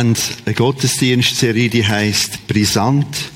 haben 0.00 0.16
eine 0.46 0.54
Gottesdienstserie, 0.54 1.68
die 1.68 1.86
heißt 1.86 2.46
Brisant. 2.46 3.30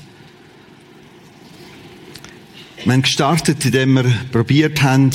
Wir 2.83 2.91
haben 2.91 3.03
gestartet, 3.03 3.63
indem 3.65 3.93
wir 3.93 4.05
probiert 4.31 4.81
haben, 4.81 5.11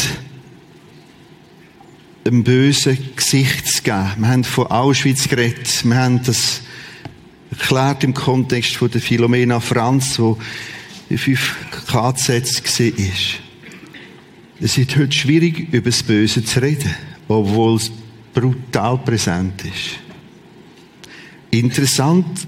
einem 2.24 2.44
bösen 2.44 2.96
Gesicht 3.16 3.66
zu 3.66 3.82
geben. 3.82 4.12
Wir 4.18 4.28
haben 4.28 4.44
von 4.44 4.68
Auschwitz 4.68 5.28
geredet. 5.28 5.84
Wir 5.84 5.96
haben 5.96 6.22
das 6.22 6.60
erklärt 7.50 8.04
im 8.04 8.14
Kontext 8.14 8.76
von 8.76 8.88
der 8.88 9.00
Philomena 9.00 9.58
Franz, 9.58 10.20
wo 10.20 10.38
in 11.08 11.18
fünf 11.18 11.56
KZs 11.88 12.62
war. 12.62 13.10
Es 14.60 14.78
ist 14.78 14.96
heute 14.96 15.12
schwierig, 15.12 15.72
über 15.72 15.90
das 15.90 16.04
Böse 16.04 16.44
zu 16.44 16.62
reden, 16.62 16.94
obwohl 17.26 17.74
es 17.74 17.90
brutal 18.32 18.98
präsent 18.98 19.64
ist. 19.64 20.09
Interessant, 21.50 22.46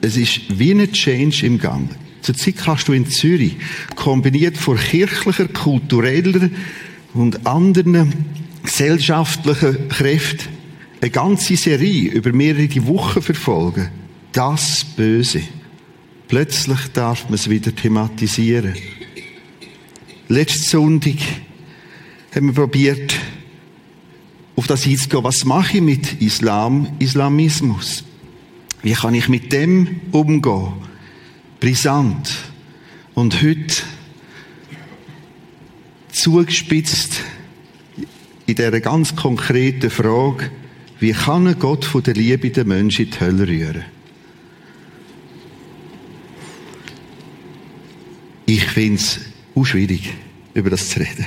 es 0.00 0.16
ist 0.16 0.58
wie 0.58 0.72
ein 0.72 0.92
Change 0.92 1.46
im 1.46 1.58
Gang. 1.58 1.88
Zurzeit 2.22 2.56
kannst 2.56 2.88
du 2.88 2.92
in 2.92 3.06
Zürich, 3.06 3.56
kombiniert 3.96 4.56
von 4.56 4.78
kirchlicher, 4.78 5.48
kultureller 5.48 6.48
und 7.12 7.46
anderen 7.46 8.12
gesellschaftlichen 8.62 9.88
Kräften, 9.88 10.48
eine 11.00 11.10
ganze 11.10 11.56
Serie 11.56 12.10
über 12.10 12.32
mehrere 12.32 12.86
Wochen 12.86 13.20
verfolgen. 13.20 13.90
Das 14.32 14.84
Böse. 14.96 15.42
Plötzlich 16.28 16.80
darf 16.94 17.24
man 17.24 17.34
es 17.34 17.50
wieder 17.50 17.74
thematisieren. 17.74 18.74
Letzten 20.28 20.64
Sonntag 20.64 21.16
haben 22.34 22.46
wir 22.46 22.54
probiert, 22.54 23.14
auf 24.56 24.66
das 24.66 24.86
einzugehen, 24.86 25.24
was 25.24 25.44
mache 25.44 25.76
ich 25.76 25.82
mit 25.82 26.22
Islam, 26.22 26.88
Islamismus? 26.98 28.04
Wie 28.84 28.92
kann 28.92 29.14
ich 29.14 29.30
mit 29.30 29.50
dem 29.50 30.02
umgehen? 30.12 30.74
Brisant. 31.58 32.30
Und 33.14 33.42
heute 33.42 33.76
zugespitzt 36.12 37.22
in 38.44 38.54
dieser 38.54 38.80
ganz 38.82 39.16
konkreten 39.16 39.88
Frage, 39.88 40.50
wie 41.00 41.12
kann 41.12 41.46
ein 41.46 41.58
Gott 41.58 41.86
von 41.86 42.02
der 42.02 42.12
Liebe 42.12 42.50
den 42.50 42.68
Menschen 42.68 43.06
in 43.06 43.10
die 43.10 43.20
Hölle 43.20 43.48
rühren? 43.48 43.84
Ich 48.44 48.64
finde 48.64 49.00
es 49.00 49.20
auch 49.54 49.64
schwierig, 49.64 50.12
über 50.52 50.68
das 50.68 50.90
zu 50.90 51.00
reden. 51.00 51.24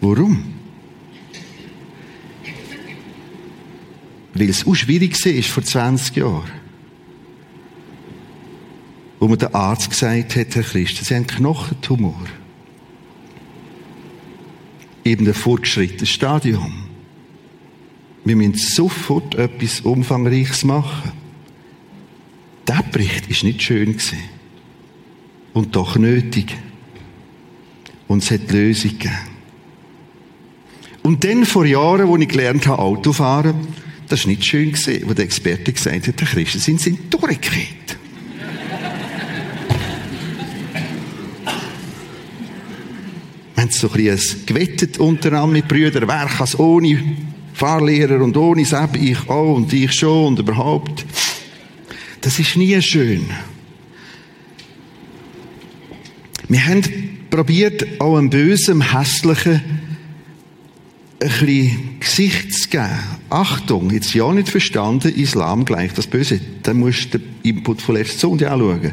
Warum? 0.00 0.54
Weil 4.34 4.50
es 4.50 4.64
auch 4.64 4.74
schwierig 4.76 5.16
war 5.24 5.42
vor 5.42 5.64
20 5.64 6.16
Jahren. 6.16 6.65
Wo 9.26 9.30
mir 9.30 9.38
der 9.38 9.56
Arzt 9.56 9.90
gesagt 9.90 10.36
hat, 10.36 10.54
Herr 10.54 10.62
Christus, 10.62 11.08
Sie 11.08 11.14
haben 11.16 11.26
Knochentumor. 11.26 12.26
Eben 15.04 15.26
ein 15.26 15.34
fortgeschrittenes 15.34 16.10
Stadium. 16.10 16.84
Wir 18.24 18.36
müssen 18.36 18.54
sofort 18.54 19.34
etwas 19.34 19.80
Umfangreiches 19.80 20.62
machen. 20.62 21.10
Der 22.68 22.84
Bericht 22.92 23.28
ist 23.28 23.42
nicht 23.42 23.64
schön 23.64 23.94
gewesen. 23.94 24.18
Und 25.54 25.74
doch 25.74 25.96
nötig. 25.96 26.56
Und 28.06 28.22
es 28.22 28.30
hat 28.30 28.52
Lösung 28.52 28.92
gegeben. 28.92 29.18
Und 31.02 31.24
dann 31.24 31.46
vor 31.46 31.66
Jahren, 31.66 32.06
wo 32.06 32.16
ich 32.16 32.28
gelernt 32.28 32.68
habe, 32.68 32.80
Autofahren, 32.80 33.66
das 34.06 34.22
war 34.22 34.30
nicht 34.30 34.46
schön 34.46 34.70
gewesen, 34.70 35.02
wo 35.08 35.14
der 35.14 35.24
Experte 35.24 35.72
gesagt 35.72 36.06
hat, 36.06 36.20
der 36.20 36.28
Christen 36.28 36.60
sind, 36.60 36.80
sind 36.80 37.12
durchgekehrt. 37.12 37.86
Wir 43.56 43.62
haben 43.62 43.65
so 43.80 43.90
ein 43.90 44.04
bisschen 44.04 44.46
gewettet 44.46 44.98
untereinander 44.98 45.52
mit 45.52 45.68
Brüdern, 45.68 46.08
wer 46.08 46.26
kann 46.26 46.44
es 46.44 46.58
ohne 46.58 47.16
Fahrlehrer 47.54 48.22
und 48.22 48.36
ohne 48.36 48.64
Sepp, 48.64 48.96
ich 48.96 49.28
auch 49.28 49.56
und 49.56 49.72
ich 49.72 49.92
schon 49.92 50.26
und 50.26 50.38
überhaupt. 50.38 51.04
Das 52.20 52.38
ist 52.38 52.56
nie 52.56 52.80
schön. 52.82 53.26
Wir 56.48 56.66
haben 56.66 56.82
probiert, 57.30 58.00
auch 58.00 58.16
einem 58.16 58.30
bösen, 58.30 58.92
hässlichen 58.92 59.62
ein 61.18 61.28
bisschen 61.28 62.00
Gesicht 62.00 62.52
zu 62.52 62.68
geben. 62.68 62.98
Achtung, 63.30 63.90
jetzt 63.90 64.14
ja 64.14 64.32
nicht 64.32 64.48
verstanden, 64.48 65.14
Islam 65.14 65.64
gleich 65.64 65.92
das 65.92 66.06
Böse. 66.06 66.40
Dann 66.62 66.78
musst 66.78 67.14
du 67.14 67.18
den 67.18 67.28
Input 67.42 67.82
von 67.82 67.96
letzter 67.96 68.18
Sonntag 68.18 68.52
anschauen. 68.52 68.92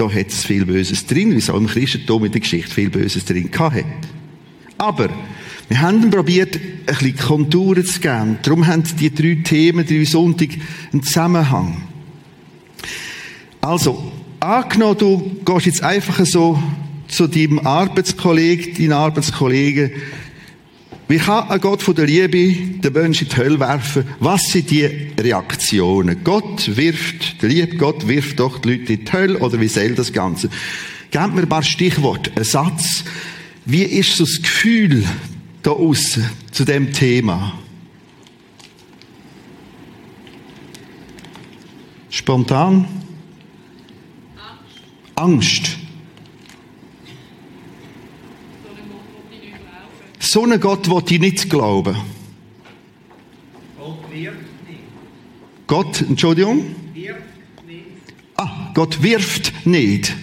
Da 0.00 0.10
hat 0.10 0.28
es 0.28 0.46
viel 0.46 0.64
Böses 0.64 1.04
drin, 1.04 1.32
wie 1.32 1.36
es 1.36 1.50
auch 1.50 1.58
im 1.58 1.66
Christentum 1.66 2.24
in 2.24 2.32
der 2.32 2.40
Geschichte 2.40 2.70
viel 2.70 2.88
Böses 2.88 3.22
drin 3.26 3.50
gehabt 3.50 3.84
Aber 4.78 5.10
wir 5.68 5.78
haben 5.78 6.10
probiert, 6.10 6.56
ein 6.56 6.86
bisschen 6.86 7.18
Konturen 7.18 7.84
zu 7.84 8.00
geben. 8.00 8.38
Darum 8.42 8.66
haben 8.66 8.82
die 8.98 9.14
drei 9.14 9.42
Themen, 9.44 9.84
drei 9.84 10.06
Sonntag 10.06 10.48
einen 10.90 11.02
Zusammenhang. 11.02 11.82
Also, 13.60 14.10
angenommen, 14.40 14.96
du 14.96 15.36
gehst 15.44 15.66
jetzt 15.66 15.82
einfach 15.82 16.24
so 16.24 16.58
zu 17.06 17.26
deinem 17.26 17.58
Arbeitskollegen, 17.58 18.72
deinen 18.72 18.92
Arbeitskollegen, 18.92 19.92
wie 21.10 21.18
kann 21.18 21.50
ein 21.50 21.60
Gott 21.60 21.82
von 21.82 21.96
der 21.96 22.06
Liebe 22.06 22.54
den 22.54 22.92
Menschen 22.92 23.26
in 23.26 23.34
die 23.34 23.36
Hölle 23.36 23.58
werfen? 23.58 24.04
Was 24.20 24.42
sind 24.44 24.70
die 24.70 24.84
Reaktionen? 25.18 26.22
Gott 26.22 26.76
wirft, 26.76 27.42
der 27.42 27.48
liebe 27.48 27.76
Gott 27.76 28.06
wirft 28.06 28.38
doch 28.38 28.60
die 28.60 28.76
Leute 28.76 28.92
in 28.92 29.04
die 29.04 29.12
Hölle, 29.12 29.38
oder 29.40 29.60
wie 29.60 29.66
soll 29.66 29.96
das 29.96 30.12
Ganze? 30.12 30.48
Gebt 31.10 31.34
mir 31.34 31.42
ein 31.42 31.48
paar 31.48 31.64
Stichworte, 31.64 32.30
einen 32.36 32.44
Satz. 32.44 33.02
Wie 33.64 33.82
ist 33.82 34.18
so 34.18 34.24
das 34.24 34.40
Gefühl 34.40 35.04
da 35.64 35.72
außen 35.72 36.30
zu 36.52 36.64
dem 36.64 36.92
Thema? 36.92 37.58
Spontan? 42.08 42.86
Angst. 45.16 45.64
Angst. 45.64 45.69
So 50.32 50.44
einen 50.44 50.60
Gott 50.60 50.88
will 50.88 51.02
ich 51.08 51.18
nicht 51.18 51.50
glauben. 51.50 51.96
Gott 53.76 54.12
wirft 54.12 54.36
nicht. 54.68 54.78
Gott, 55.66 56.02
Entschuldigung? 56.02 56.76
Wirft 56.94 57.66
nicht. 57.66 57.84
Ah, 58.36 58.70
Gott 58.72 59.02
wirft 59.02 59.66
nicht. 59.66 60.14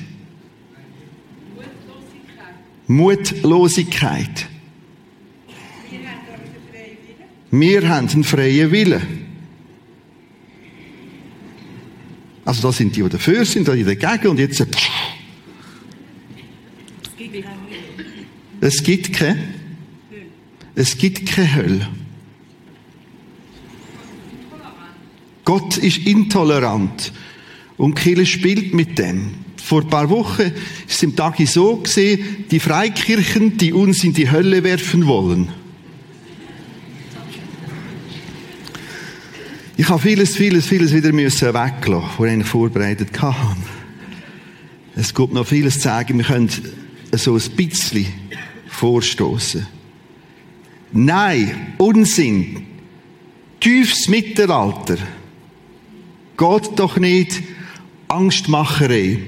Mutlosigkeit. 2.87 3.35
Mutlosigkeit. 3.43 4.47
Wir 7.51 7.89
haben 7.89 8.07
einen 8.07 8.23
freien 8.23 8.71
Willen. 8.71 9.25
Also 12.45 12.61
da 12.61 12.71
sind 12.71 12.95
die, 12.95 13.03
die 13.03 13.09
dafür 13.09 13.43
sind, 13.43 13.67
die 13.67 13.83
dagegen 13.83 14.29
und 14.29 14.39
jetzt... 14.39 14.65
Es 18.61 18.81
gibt 18.81 19.11
keine. 19.11 19.66
Es 20.79 20.95
gibt 20.95 21.25
keine 21.25 21.55
Hölle. 21.55 21.87
Gott 25.43 25.75
ist 25.77 26.05
intolerant. 26.05 27.11
Und 27.77 27.95
Kille 27.95 28.27
spielt 28.27 28.75
mit 28.75 28.99
dem. 28.99 29.33
Vor 29.55 29.81
ein 29.81 29.89
paar 29.89 30.07
Wochen 30.11 30.43
ist 30.43 30.53
es 30.87 31.01
im 31.01 31.15
Tag 31.15 31.39
so 31.47 31.77
gesehen, 31.77 32.45
die 32.51 32.59
Freikirchen, 32.59 33.57
die 33.57 33.73
uns 33.73 34.03
in 34.03 34.13
die 34.13 34.29
Hölle 34.29 34.63
werfen 34.63 35.07
wollen. 35.07 35.49
Ich 39.77 39.89
habe 39.89 39.99
vieles, 39.99 40.35
vieles, 40.35 40.67
vieles 40.67 40.93
wieder 40.93 41.11
müssen 41.11 41.55
was 41.55 42.31
ich 42.31 42.45
vorbereitet 42.45 43.19
hatte. 43.19 43.57
Es 44.95 45.11
gibt 45.11 45.33
noch 45.33 45.47
vieles 45.47 45.75
zu 45.75 45.79
sagen. 45.81 46.19
Wir 46.19 46.25
können 46.25 46.51
so 47.13 47.33
ein 47.33 47.41
bisschen 47.55 48.05
vorstoßen. 48.67 49.76
Nein, 50.91 51.73
Unsinn. 51.77 52.65
Tiefes 53.59 54.07
Mittelalter. 54.07 54.97
Geht 56.37 56.79
doch 56.79 56.97
nicht. 56.97 57.41
Angstmacherei. 58.07 59.19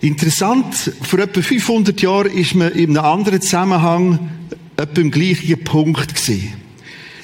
Interessant, 0.00 0.92
vor 1.02 1.18
etwa 1.18 1.40
500 1.42 2.00
Jahren 2.00 2.32
ist 2.32 2.54
man 2.54 2.72
in 2.72 2.96
einem 2.96 3.04
anderen 3.04 3.40
Zusammenhang 3.40 4.30
etwa 4.76 5.00
im 5.00 5.10
gleichen 5.10 5.62
Punkt 5.62 6.14
gewesen. 6.14 6.54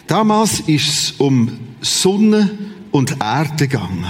Damals 0.07 0.61
ist 0.61 0.89
es 0.89 1.11
um 1.13 1.59
Sonne 1.81 2.51
und 2.93 3.17
Erde 3.21 3.67
gegangen. 3.67 4.07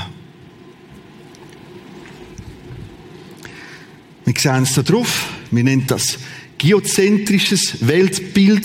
Wir 4.24 4.34
sehen 4.36 4.64
es 4.64 4.74
da 4.74 4.82
drauf. 4.82 5.32
Wir 5.50 5.62
nennen 5.62 5.84
das 5.86 6.19
geozentrisches 6.58 7.86
Weltbild, 7.86 8.64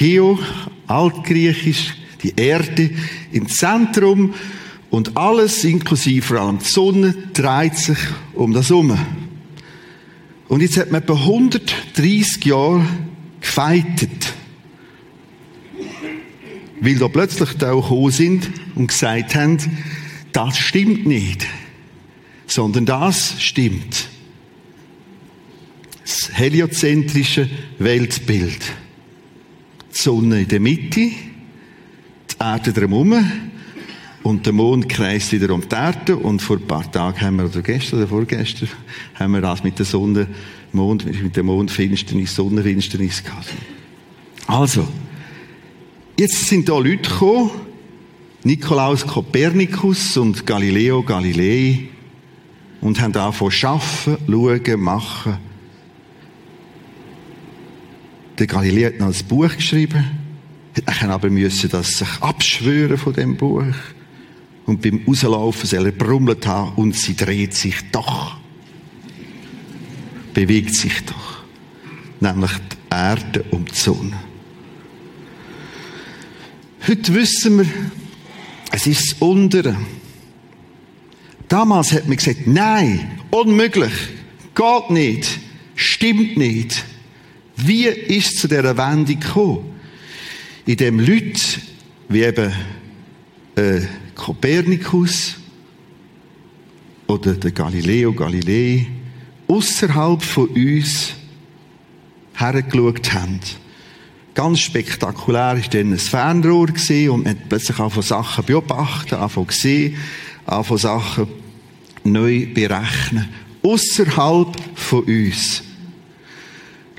Geo, 0.00 0.38
altgriechisch, 0.86 1.94
die 2.22 2.32
Erde 2.34 2.90
im 3.32 3.46
Zentrum 3.48 4.32
Und 4.88 5.14
alles, 5.18 5.62
inklusive 5.62 6.26
vor 6.26 6.40
allem 6.40 6.58
die 6.58 6.64
Sonne, 6.64 7.14
dreht 7.34 7.76
sich 7.76 7.98
um 8.32 8.54
das 8.54 8.70
herum. 8.70 8.98
Und 10.48 10.62
jetzt 10.62 10.78
hat 10.78 10.90
man 10.90 11.02
etwa 11.02 11.12
130 11.12 12.42
Jahre 12.46 12.86
gefeitet. 13.42 14.32
Weil 16.80 16.96
da 16.96 17.06
plötzlich 17.08 17.50
da 17.58 17.72
auch 17.72 17.90
gekommen 17.90 18.10
sind 18.10 18.50
und 18.76 18.86
gesagt 18.86 19.34
haben, 19.34 19.58
das 20.32 20.56
stimmt 20.56 21.06
nicht. 21.06 21.46
Sondern 22.46 22.86
das 22.86 23.34
stimmt. 23.38 24.08
Das 26.02 26.30
heliozentrische 26.32 27.50
Weltbild. 27.78 28.60
Die 29.92 29.98
Sonne 29.98 30.42
in 30.42 30.48
der 30.48 30.60
Mitte, 30.60 31.00
die 31.00 31.14
Erde 32.38 32.72
drumherum 32.72 33.22
und 34.22 34.46
der 34.46 34.52
Mond 34.52 34.88
kreist 34.88 35.32
wieder 35.32 35.52
um 35.52 35.62
die 35.68 35.74
Erde 35.74 36.16
und 36.16 36.40
vor 36.40 36.56
ein 36.56 36.66
paar 36.66 36.90
Tagen 36.90 37.20
haben 37.20 37.36
wir, 37.36 37.46
oder 37.46 37.62
gestern 37.62 37.98
oder 37.98 38.08
vorgestern, 38.08 38.68
haben 39.14 39.32
wir 39.32 39.40
das 39.40 39.64
mit 39.64 39.78
der 39.78 39.86
Sonne, 39.86 40.28
Mond, 40.72 41.04
mit 41.04 41.34
der 41.34 41.42
Mondfinsternis, 41.42 42.34
Sonnenfinsternis 42.34 43.24
gehabt. 43.24 43.48
Also, 44.46 44.86
jetzt 46.18 46.46
sind 46.46 46.68
da 46.68 46.78
Leute 46.78 47.08
gekommen, 47.08 47.50
Nikolaus 48.44 49.06
Kopernikus 49.06 50.16
und 50.16 50.46
Galileo 50.46 51.02
Galilei, 51.02 51.88
und 52.80 53.00
haben 53.00 53.14
angefangen 53.14 53.50
zu 53.50 53.66
arbeiten, 53.66 54.18
schauen, 54.28 54.80
machen. 54.80 55.49
Der 58.40 58.46
Galilei 58.46 58.86
hat 58.86 58.98
noch 58.98 59.08
ein 59.08 59.26
Buch 59.28 59.54
geschrieben, 59.54 60.02
hat 60.86 61.02
aber 61.10 61.28
müssen 61.28 61.68
das 61.68 61.98
sich 61.98 62.08
abschwören 62.22 62.96
von 62.96 63.12
dem 63.12 63.36
Buch 63.36 63.74
und 64.64 64.80
beim 64.80 65.02
Rauslaufen 65.06 65.68
soll 65.68 65.84
er 65.84 65.92
brummelt 65.92 66.46
haben 66.46 66.72
und 66.76 66.96
sie 66.96 67.14
dreht 67.14 67.52
sich 67.52 67.76
doch. 67.92 68.38
Bewegt 70.32 70.74
sich 70.74 71.04
doch. 71.04 71.42
Nämlich 72.20 72.52
die 72.52 72.94
Erde 72.94 73.44
um 73.50 73.66
die 73.66 73.74
Sonne. 73.74 74.18
Heute 76.88 77.14
wissen 77.14 77.58
wir, 77.58 77.66
es 78.72 78.86
ist 78.86 79.12
das 79.12 79.18
Untere. 79.20 79.76
Damals 81.46 81.92
hat 81.92 82.08
man 82.08 82.16
gesagt, 82.16 82.46
nein, 82.46 83.18
unmöglich, 83.30 83.92
geht 84.54 84.90
nicht, 84.90 85.40
stimmt 85.74 86.38
nicht. 86.38 86.86
Wie 87.64 87.86
ist 87.86 88.34
es 88.34 88.40
zu 88.40 88.48
dieser 88.48 88.76
Wendung 88.76 89.20
gekommen? 89.20 89.64
In 90.66 90.76
dem 90.76 91.00
Leute, 91.00 91.40
wie 92.08 92.22
eben 92.22 92.52
äh, 93.56 93.80
Kopernikus 94.14 95.36
oder 97.06 97.34
der 97.34 97.50
Galileo 97.50 98.12
Galilei 98.12 98.86
außerhalb 99.48 100.22
von 100.22 100.48
uns 100.48 101.14
hergeschaut 102.34 103.12
haben. 103.12 103.40
Ganz 104.34 104.60
spektakulär 104.60 105.56
war 105.56 105.70
dann 105.70 105.92
ein 105.92 105.98
Fernrohr 105.98 106.68
und 106.68 107.24
man 107.24 107.28
hat 107.28 107.48
plötzlich 107.48 107.76
von 107.76 108.02
Sachen 108.02 108.44
beobachten, 108.44 109.28
von 109.28 109.46
sehen, 109.50 109.96
von 110.46 110.78
Sachen 110.78 111.28
neu 112.04 112.46
berechnen. 112.54 113.28
Außerhalb 113.62 114.56
von 114.76 115.04
uns. 115.04 115.62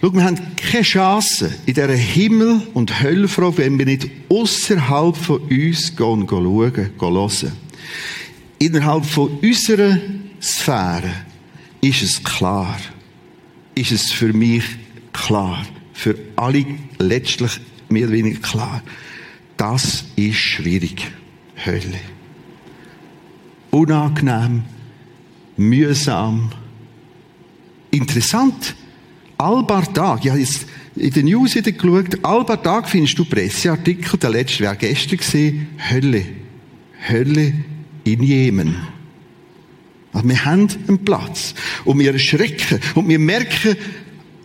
Schau, 0.01 0.13
wir 0.13 0.23
haben 0.23 0.39
keine 0.55 0.81
Chance 0.81 1.53
in 1.67 1.75
dieser 1.75 1.93
Himmel- 1.93 2.63
und 2.73 3.03
Höllfrage, 3.03 3.59
wenn 3.59 3.77
wir 3.77 3.85
nicht 3.85 4.09
außerhalb 4.29 5.15
von 5.15 5.41
uns 5.41 5.95
gehen, 5.95 6.25
gehen 6.25 6.27
schauen, 6.27 6.73
gehen 6.73 6.97
hören. 6.99 7.51
Innerhalb 8.57 9.05
von 9.05 9.37
unserer 9.43 9.99
Sphäre 10.41 11.11
ist 11.81 12.01
es 12.01 12.23
klar. 12.23 12.79
Ist 13.75 13.91
es 13.91 14.11
für 14.11 14.33
mich 14.33 14.63
klar. 15.13 15.67
Für 15.93 16.17
alle 16.35 16.65
letztlich 16.97 17.59
mehr 17.89 18.05
oder 18.05 18.13
weniger 18.13 18.39
klar. 18.39 18.81
Das 19.55 20.05
ist 20.15 20.37
schwierig. 20.37 21.11
Hölle. 21.63 21.99
Unangenehm. 23.69 24.63
Mühsam. 25.57 26.51
Interessant 27.91 28.75
Albar 29.41 29.83
ich 30.21 30.29
habe 30.29 30.39
jetzt 30.39 30.67
in 30.95 31.09
den 31.09 31.25
News 31.25 31.55
wieder 31.55 31.71
geschaut, 31.71 32.23
Albar 32.23 32.61
Tag 32.61 32.87
findest 32.87 33.17
du 33.17 33.25
Presseartikel, 33.25 34.19
der 34.19 34.29
letzte 34.29 34.59
wäre 34.59 34.75
gestern 34.75 35.17
gesehen, 35.17 35.67
Hölle. 35.89 36.25
Hölle 37.09 37.53
in 38.03 38.21
Jemen. 38.21 38.75
Also 40.13 40.27
wir 40.27 40.45
haben 40.45 40.67
einen 40.87 41.03
Platz. 41.03 41.55
Und 41.85 41.99
wir 41.99 42.13
erschrecken. 42.13 42.79
Und 42.93 43.09
wir 43.09 43.17
merken, 43.17 43.75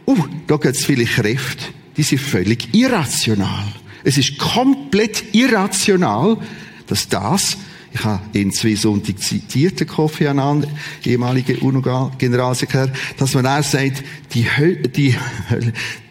uh, 0.06 0.24
da 0.46 0.56
gibt 0.56 0.76
es 0.76 0.86
viele 0.86 1.04
Kräfte, 1.04 1.64
die 1.96 2.02
sind 2.02 2.20
völlig 2.20 2.74
irrational. 2.74 3.66
Es 4.02 4.16
ist 4.16 4.38
komplett 4.38 5.34
irrational, 5.34 6.38
dass 6.86 7.08
das 7.08 7.58
ich 7.92 8.04
habe 8.04 8.22
in 8.38 8.52
zwei 8.52 8.74
Sonntag 8.74 9.18
zitiert, 9.20 9.80
den 9.80 9.86
Kofi 9.86 10.26
Annan, 10.26 10.66
ehemaliger 11.04 11.60
UNO-Generalsekretär, 11.62 12.92
dass 13.16 13.34
man 13.34 13.46
auch 13.46 13.62
sagt, 13.62 14.02
die, 14.34 14.44
Hölle, 14.44 14.88
die, 14.88 15.14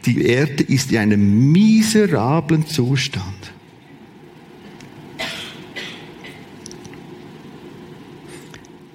die 0.06 0.26
Erde 0.26 0.64
ist 0.64 0.92
in 0.92 0.98
einem 0.98 1.52
miserablen 1.52 2.66
Zustand. 2.66 3.52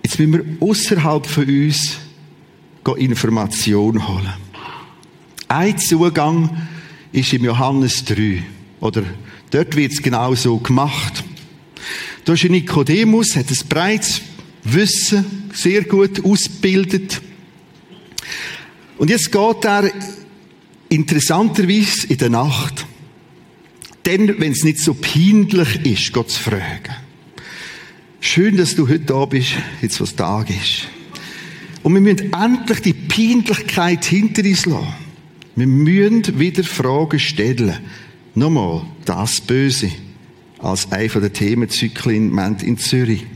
Jetzt 0.02 0.18
müssen 0.18 0.32
wir 0.32 0.68
außerhalb 0.68 1.26
von 1.26 1.44
uns 1.44 1.98
Informationen 2.96 4.08
holen. 4.08 4.32
Ein 5.46 5.78
Zugang 5.78 6.66
ist 7.12 7.32
im 7.32 7.44
Johannes 7.44 8.04
3. 8.04 8.42
Oder 8.80 9.02
dort 9.50 9.76
wird 9.76 9.92
es 9.92 10.02
genau 10.02 10.34
so 10.34 10.58
gemacht. 10.58 11.24
Da 12.30 12.34
ist 12.34 12.44
Nikodemus, 12.44 13.34
hat 13.34 13.50
ein 13.50 13.68
breites 13.68 14.20
Wissen, 14.62 15.50
sehr 15.52 15.82
gut 15.82 16.24
ausgebildet. 16.24 17.20
Und 18.98 19.10
jetzt 19.10 19.32
geht 19.32 19.64
er 19.64 19.90
interessanterweise 20.88 22.06
in 22.06 22.18
der 22.18 22.30
Nacht, 22.30 22.86
dann, 24.04 24.38
wenn 24.38 24.52
es 24.52 24.62
nicht 24.62 24.78
so 24.78 24.94
peinlich 24.94 25.84
ist, 25.84 26.12
Gott 26.12 26.30
zu 26.30 26.40
fragen. 26.40 26.94
Schön, 28.20 28.56
dass 28.56 28.76
du 28.76 28.86
heute 28.86 29.06
da 29.06 29.24
bist, 29.24 29.54
jetzt 29.82 30.00
was 30.00 30.14
Tag 30.14 30.50
ist. 30.50 30.86
Und 31.82 31.94
wir 31.94 32.00
müssen 32.00 32.32
endlich 32.32 32.78
die 32.78 32.92
Peinlichkeit 32.92 34.04
hinter 34.04 34.44
uns 34.44 34.66
lassen. 34.66 34.94
Wir 35.56 35.66
müssen 35.66 36.38
wieder 36.38 36.62
Fragen 36.62 37.18
stellen. 37.18 37.80
Nochmal, 38.36 38.86
das 39.04 39.40
Böse 39.40 39.90
als 40.62 40.90
einer 40.92 41.20
der 41.20 41.32
Themenzyklen 41.32 42.36
in 42.62 42.78
Zürich. 42.78 43.26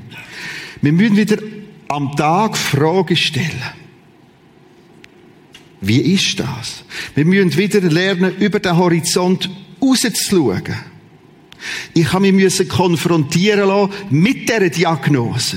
Wir 0.80 0.92
müssen 0.92 1.16
wieder 1.16 1.38
am 1.88 2.14
Tag 2.16 2.56
Fragen 2.56 3.16
stellen. 3.16 3.62
Wie 5.80 6.00
ist 6.00 6.40
das? 6.40 6.84
Wir 7.14 7.24
müssen 7.24 7.56
wieder 7.56 7.80
lernen, 7.80 8.36
über 8.38 8.58
den 8.58 8.76
Horizont 8.76 9.50
rauszuschauen. 9.80 10.74
Ich 11.94 12.12
habe 12.12 12.32
mich 12.32 12.68
konfrontieren 12.68 13.68
lassen 13.68 13.92
mit 14.10 14.48
dieser 14.48 14.68
Diagnose. 14.70 15.56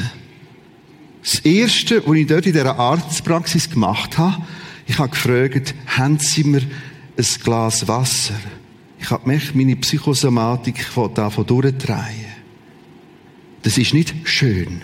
Das 1.22 1.40
Erste, 1.40 2.02
was 2.06 2.16
ich 2.16 2.28
dort 2.28 2.46
in 2.46 2.54
dieser 2.54 2.80
Arztpraxis 2.80 3.70
gemacht 3.70 4.18
habe, 4.18 4.46
ich 4.86 4.98
habe 4.98 5.10
gefragt, 5.10 5.76
haben 5.86 6.20
Sie 6.20 6.46
mir 6.46 6.62
ein 6.62 7.26
Glas 7.44 7.88
Wasser? 7.88 8.36
Ich 9.08 9.12
habe 9.12 9.30
mich 9.30 9.56
meine 9.56 9.78
Psychosomatik 9.78 10.86
davon 11.16 11.46
durchdrehen. 11.46 12.26
Das 13.62 13.78
ist 13.78 13.94
nicht 13.94 14.14
schön. 14.26 14.82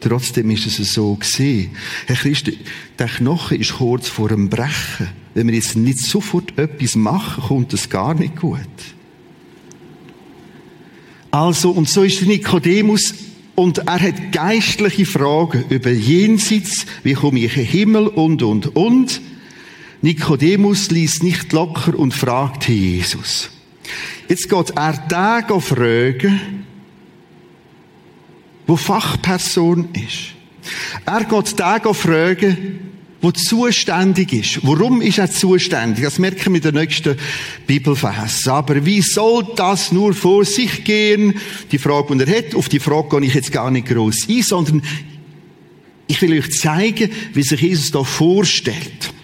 Trotzdem 0.00 0.48
ist 0.48 0.66
es 0.66 0.94
so 0.94 1.16
gesehen. 1.16 1.76
Herr 2.06 2.16
Christ, 2.16 2.50
der 2.98 3.08
Knochen 3.08 3.60
ist 3.60 3.74
kurz 3.74 4.08
vor 4.08 4.30
dem 4.30 4.48
Brechen. 4.48 5.08
Wenn 5.34 5.48
wir 5.48 5.54
jetzt 5.54 5.76
nicht 5.76 5.98
sofort 5.98 6.58
etwas 6.58 6.96
machen, 6.96 7.44
kommt 7.44 7.74
es 7.74 7.90
gar 7.90 8.14
nicht 8.14 8.36
gut. 8.36 8.60
Also, 11.30 11.72
und 11.72 11.90
so 11.90 12.04
ist 12.04 12.22
der 12.22 12.28
Nikodemus, 12.28 13.12
und 13.54 13.78
er 13.86 14.00
hat 14.00 14.32
geistliche 14.32 15.04
Fragen 15.04 15.66
über 15.68 15.90
Jenseits, 15.90 16.86
wie 17.02 17.12
komme 17.12 17.40
ich 17.40 17.54
in 17.54 17.64
den 17.64 17.70
Himmel 17.70 18.06
und, 18.06 18.42
und, 18.42 18.74
und. 18.74 19.20
Nikodemus 20.06 20.92
ließ 20.92 21.24
nicht 21.24 21.52
locker 21.52 21.98
und 21.98 22.14
fragte 22.14 22.70
Jesus. 22.70 23.50
Jetzt 24.28 24.48
geht 24.48 24.70
er 24.76 24.92
da 25.08 25.42
fragen, 25.58 26.64
wo 28.68 28.76
Fachperson 28.76 29.88
ist. 29.94 30.36
Er 31.04 31.24
geht 31.24 31.58
da 31.58 31.80
fragen, 31.92 32.78
wo 33.20 33.32
zuständig 33.32 34.32
ist. 34.32 34.60
Warum 34.62 35.02
ist 35.02 35.18
er 35.18 35.28
zuständig? 35.28 36.04
Das 36.04 36.20
merken 36.20 36.52
wir 36.52 36.64
in 36.64 36.72
der 36.72 36.80
nächsten 36.84 37.16
Bibelvers. 37.66 38.46
Aber 38.46 38.86
wie 38.86 39.02
soll 39.02 39.44
das 39.56 39.90
nur 39.90 40.14
vor 40.14 40.44
sich 40.44 40.84
gehen? 40.84 41.34
Die 41.72 41.78
Frage, 41.78 42.14
die 42.14 42.30
er 42.30 42.38
hat, 42.38 42.54
auf 42.54 42.68
die 42.68 42.78
Frage 42.78 43.08
gehe 43.08 43.26
ich 43.26 43.34
jetzt 43.34 43.50
gar 43.50 43.72
nicht 43.72 43.88
groß 43.88 44.28
ein, 44.28 44.42
sondern 44.42 44.82
ich 46.06 46.22
will 46.22 46.38
euch 46.38 46.52
zeigen, 46.52 47.10
wie 47.34 47.42
sich 47.42 47.60
Jesus 47.60 47.90
da 47.90 48.04
vorstellt. 48.04 49.15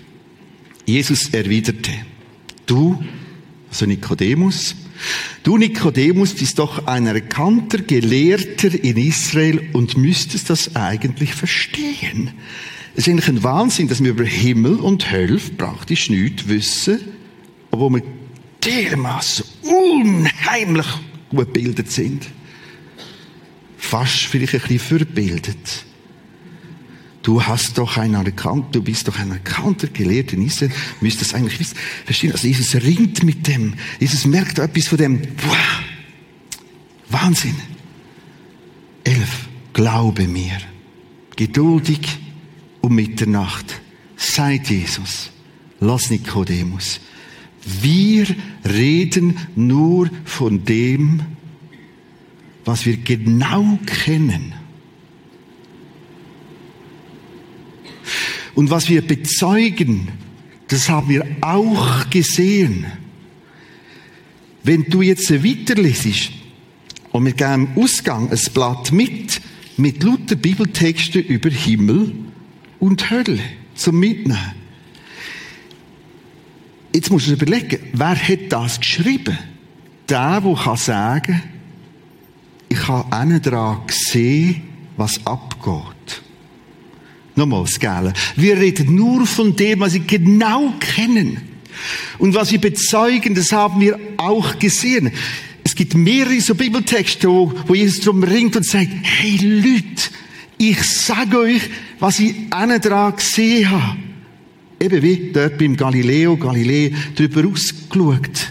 Jesus 0.87 1.29
erwiderte, 1.31 1.93
du, 2.67 3.03
also 3.71 3.87
Nikodemus, 3.87 4.75
du 5.43 5.57
Nikodemus 5.57 6.35
bist 6.35 6.59
doch 6.59 6.87
ein 6.87 7.07
erkannter 7.07 7.79
Gelehrter 7.79 8.73
in 8.83 8.97
Israel 8.97 9.63
und 9.73 9.97
müsstest 9.97 10.51
das 10.51 10.75
eigentlich 10.77 11.35
verstehen. 11.35 12.33
Es 12.95 13.07
ist 13.07 13.09
eigentlich 13.09 13.29
ein 13.29 13.43
Wahnsinn, 13.43 13.89
dass 13.89 14.03
wir 14.03 14.11
über 14.11 14.25
Himmel 14.25 14.77
und 14.77 15.11
Hölle 15.11 15.41
praktisch 15.57 16.11
nichts 16.11 16.47
wissen, 16.49 17.01
wo 17.71 17.89
wir 17.89 18.03
dermaßen 18.65 19.45
unheimlich 19.63 20.87
gut 21.31 21.47
gebildet 21.47 21.91
sind. 21.91 22.27
Fast 23.79 24.27
vielleicht 24.27 24.55
ein 24.55 24.61
bisschen 24.61 24.79
verbildet. 24.79 25.85
Du 27.23 27.43
hast 27.43 27.79
doch 27.79 27.97
einen 27.97 28.27
erkannt, 28.27 28.75
du 28.75 28.83
bist 28.83 29.07
doch 29.07 29.19
ein 29.19 29.31
erkannter 29.31 29.87
Gelehrter 29.87 30.35
in 30.35 30.47
Israel, 30.47 30.73
das 31.01 31.35
eigentlich 31.35 31.61
wissen. 31.61 31.77
Verstehen? 32.05 32.33
Also 32.33 32.49
Jesus 32.49 32.75
ringt 32.75 33.23
mit 33.23 33.47
dem. 33.47 33.75
Jesus 34.01 34.25
merkt 34.27 34.59
etwas 34.59 34.89
von 34.89 34.99
dem. 34.99 35.23
Wow. 35.47 35.57
Wahnsinn. 37.09 37.55
Elf. 39.05 39.49
Glaube 39.73 40.27
mir. 40.27 40.59
Geduldig 41.37 42.01
um 42.81 42.95
Mitternacht. 42.95 43.81
Seid 44.17 44.69
Jesus. 44.69 45.31
Lass 45.81 46.11
Nikodemus. 46.11 47.01
Wir 47.65 48.27
reden 48.65 49.39
nur 49.55 50.11
von 50.25 50.65
dem, 50.65 51.23
was 52.65 52.85
wir 52.87 52.97
genau 52.97 53.79
kennen. 53.87 54.55
Und 58.55 58.71
was 58.71 58.89
wir 58.89 59.03
bezeugen, 59.03 60.09
das 60.69 60.89
haben 60.89 61.09
wir 61.09 61.25
auch 61.41 62.09
gesehen. 62.11 62.87
Wenn 64.63 64.85
du 64.85 65.03
jetzt 65.03 65.31
weiterlesest 65.31 66.33
und 67.11 67.25
mit 67.25 67.43
einem 67.43 67.69
Ausgang 67.77 68.31
ein 68.31 68.41
Blatt 68.55 68.93
mit, 68.93 69.41
mit 69.77 70.03
lauter 70.03 70.37
Bibeltexten 70.37 71.23
über 71.25 71.51
Himmel 71.51 72.15
und 72.79 73.11
Hölle 73.11 73.41
zum 73.75 73.99
Mitnehmen. 73.99 74.39
Jetzt 76.95 77.11
musst 77.11 77.27
du 77.27 77.31
dir 77.35 77.43
überlegen, 77.43 77.79
wer 77.93 78.17
hat 78.17 78.51
das 78.51 78.79
geschrieben? 78.79 79.39
Der, 80.09 80.41
der 80.41 80.55
kann 80.55 80.77
sagen, 80.77 81.43
ich 82.69 82.89
habe 82.89 83.13
einen 83.13 83.41
daran 83.41 83.87
gesehen, 83.87 84.63
was 84.97 85.25
abgeht. 85.27 86.02
Nochmals, 87.35 87.79
gell? 87.79 88.13
Wir 88.37 88.59
reden 88.59 88.95
nur 88.95 89.27
von 89.27 89.57
dem, 89.57 89.81
was 89.81 89.95
wir 89.95 90.01
genau 90.01 90.75
kennen. 90.79 91.39
Und 92.19 92.35
was 92.35 92.53
wir 92.53 92.61
bezeugen, 92.61 93.35
das 93.35 93.53
haben 93.53 93.81
wir 93.81 93.99
auch 94.19 94.59
gesehen. 94.59 95.11
Es 95.65 95.75
gibt 95.75 95.95
mehrere 95.95 96.41
so 96.41 96.55
Bibeltexte, 96.55 97.29
wo, 97.29 97.53
wo 97.67 97.75
Jesus 97.75 98.01
drum 98.01 98.23
ringt 98.23 98.57
und 98.57 98.67
sagt, 98.67 98.91
hey 99.03 99.37
Leute, 99.37 100.11
ich 100.59 100.83
sage 100.83 101.39
euch, 101.39 101.63
was 101.99 102.21
ich 102.21 102.35
einen 102.51 102.81
dran 102.81 103.17
gesehen 103.17 103.71
habe. 103.71 103.97
Eben 104.81 105.03
wie 105.03 105.31
dort 105.33 105.59
beim 105.59 105.77
Galileo, 105.77 106.37
Galilei, 106.37 106.93
drüber 107.15 107.49
ausgeschaut. 107.49 108.51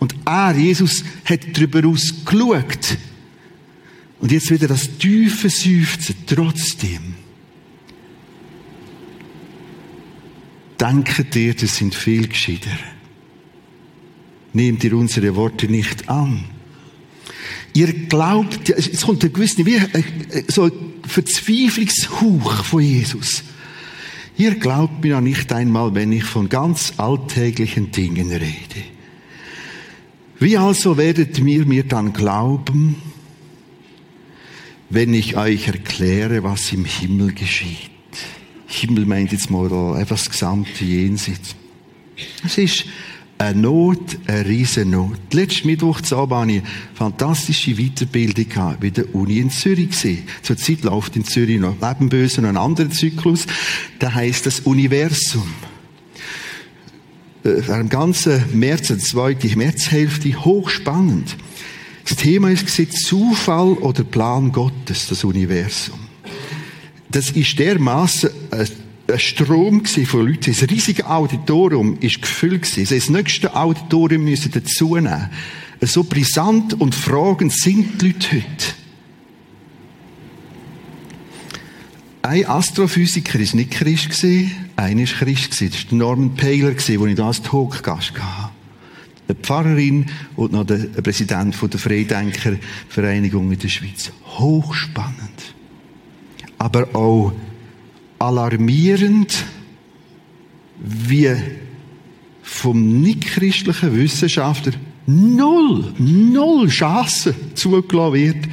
Und 0.00 0.14
er, 0.24 0.56
Jesus, 0.56 1.04
hat 1.24 1.56
drüber 1.56 1.86
ausgeschaut. 1.86 2.98
Und 4.20 4.32
jetzt 4.32 4.50
wieder 4.50 4.66
das 4.66 4.98
tiefe 4.98 5.48
Seufzen 5.48 6.16
trotzdem. 6.26 7.17
Denkt 10.80 11.34
ihr, 11.34 11.54
das 11.54 11.76
sind 11.76 11.94
viel 11.94 12.28
gescheiter. 12.28 12.70
Nehmt 14.52 14.84
ihr 14.84 14.94
unsere 14.94 15.34
Worte 15.34 15.66
nicht 15.66 16.08
an. 16.08 16.44
Ihr 17.74 17.92
glaubt, 18.06 18.70
es 18.70 19.02
kommt 19.02 19.24
ein 19.24 19.32
gewisser, 19.32 19.66
wie 19.66 19.76
äh, 19.76 20.44
so 20.48 20.64
ein 20.64 20.72
Verzweiflungshauch 21.06 22.64
von 22.64 22.82
Jesus. 22.82 23.42
Ihr 24.36 24.54
glaubt 24.54 25.02
mir 25.02 25.10
ja 25.10 25.20
nicht 25.20 25.52
einmal, 25.52 25.94
wenn 25.94 26.12
ich 26.12 26.24
von 26.24 26.48
ganz 26.48 26.94
alltäglichen 26.96 27.90
Dingen 27.90 28.30
rede. 28.30 28.84
Wie 30.38 30.56
also 30.56 30.96
werdet 30.96 31.38
ihr 31.38 31.66
mir 31.66 31.82
dann 31.82 32.12
glauben, 32.12 32.96
wenn 34.90 35.12
ich 35.12 35.36
euch 35.36 35.66
erkläre, 35.66 36.44
was 36.44 36.72
im 36.72 36.84
Himmel 36.84 37.32
geschieht? 37.32 37.90
Himmel 38.68 39.06
meint 39.06 39.32
jetzt 39.32 39.50
mal 39.50 39.96
einfach 39.96 40.16
das 40.16 40.28
gesamte 40.28 40.84
Jenseits. 40.84 41.56
Es 42.44 42.58
ist 42.58 42.84
eine 43.38 43.60
Not, 43.60 44.18
eine 44.26 44.46
riesen 44.46 44.90
Not. 44.90 45.32
Letzten 45.32 45.68
Mittwoch 45.68 46.00
zu 46.02 46.22
ich 46.22 46.32
eine 46.32 46.62
fantastische 46.94 47.76
Weiterbildung 47.76 48.76
bei 48.78 48.90
der 48.90 49.14
Uni 49.14 49.38
in 49.38 49.50
Zürich 49.50 49.90
gesehen. 49.90 50.24
Zurzeit 50.42 50.82
läuft 50.82 51.16
in 51.16 51.24
Zürich 51.24 51.58
noch 51.58 51.76
neben 51.80 52.10
Bösen 52.10 52.44
ein 52.44 52.56
anderer 52.56 52.90
Zyklus. 52.90 53.46
Der 54.00 54.14
heißt 54.14 54.44
das 54.44 54.60
Universum. 54.60 55.48
Äh, 57.44 57.80
Im 57.80 57.88
ganzen 57.88 58.58
März, 58.58 58.88
die 58.88 58.98
zweite 58.98 59.56
Märzhälfte, 59.56 60.44
hochspannend. 60.44 61.36
Das 62.06 62.16
Thema 62.16 62.50
ist 62.50 62.68
Zufall 63.02 63.74
oder 63.74 64.02
Plan 64.02 64.52
Gottes, 64.52 65.06
das 65.08 65.24
Universum 65.24 66.07
das 67.10 67.30
ist 67.30 67.58
dermaßen 67.58 68.30
ein 68.50 69.18
Strom 69.18 69.84
von 69.84 70.26
Leuten. 70.26 70.52
Das 70.52 70.68
riesige 70.68 71.08
Auditorium 71.08 71.98
ist 72.00 72.20
gefüllt 72.20 72.70
gewesen. 72.70 72.94
Das 72.94 73.08
nächste 73.08 73.54
Auditorium 73.54 74.24
müssen 74.24 74.52
dazu 74.52 74.96
nehmen. 74.96 75.30
So 75.80 76.04
brisant 76.04 76.78
und 76.78 76.94
fragend 76.94 77.52
sind 77.52 78.02
die 78.02 78.08
Leute 78.08 78.36
heute. 78.36 78.74
Ein 82.22 82.46
Astrophysiker 82.46 83.38
ist 83.38 83.54
nicht 83.54 83.70
Christ 83.70 84.24
einer 84.76 85.02
ist 85.02 85.14
Christ. 85.14 85.62
Das 85.62 85.90
war 85.90 85.98
Norman 85.98 86.34
Paler 86.34 86.74
wo 86.76 87.06
ich 87.06 87.14
da 87.14 87.28
als 87.28 87.42
Talkgast 87.42 88.12
hatte. 88.12 88.50
Eine 89.28 89.36
Pfarrerin 89.36 90.06
und 90.36 90.52
noch 90.52 90.64
der 90.64 90.78
Präsident 91.02 91.56
der 91.60 91.80
Freidenkervereinigung 91.80 93.50
in 93.50 93.58
der 93.58 93.68
Schweiz. 93.68 94.10
Hochspannend 94.38 95.54
aber 96.58 96.94
auch 96.94 97.32
alarmierend, 98.18 99.44
wie 100.80 101.34
vom 102.42 103.00
nichtchristlichen 103.00 103.96
Wissenschaftler 103.96 104.72
null, 105.06 105.92
null 105.98 106.68
Chance 106.68 107.34
zugelassen 107.54 108.14
wird, 108.14 108.48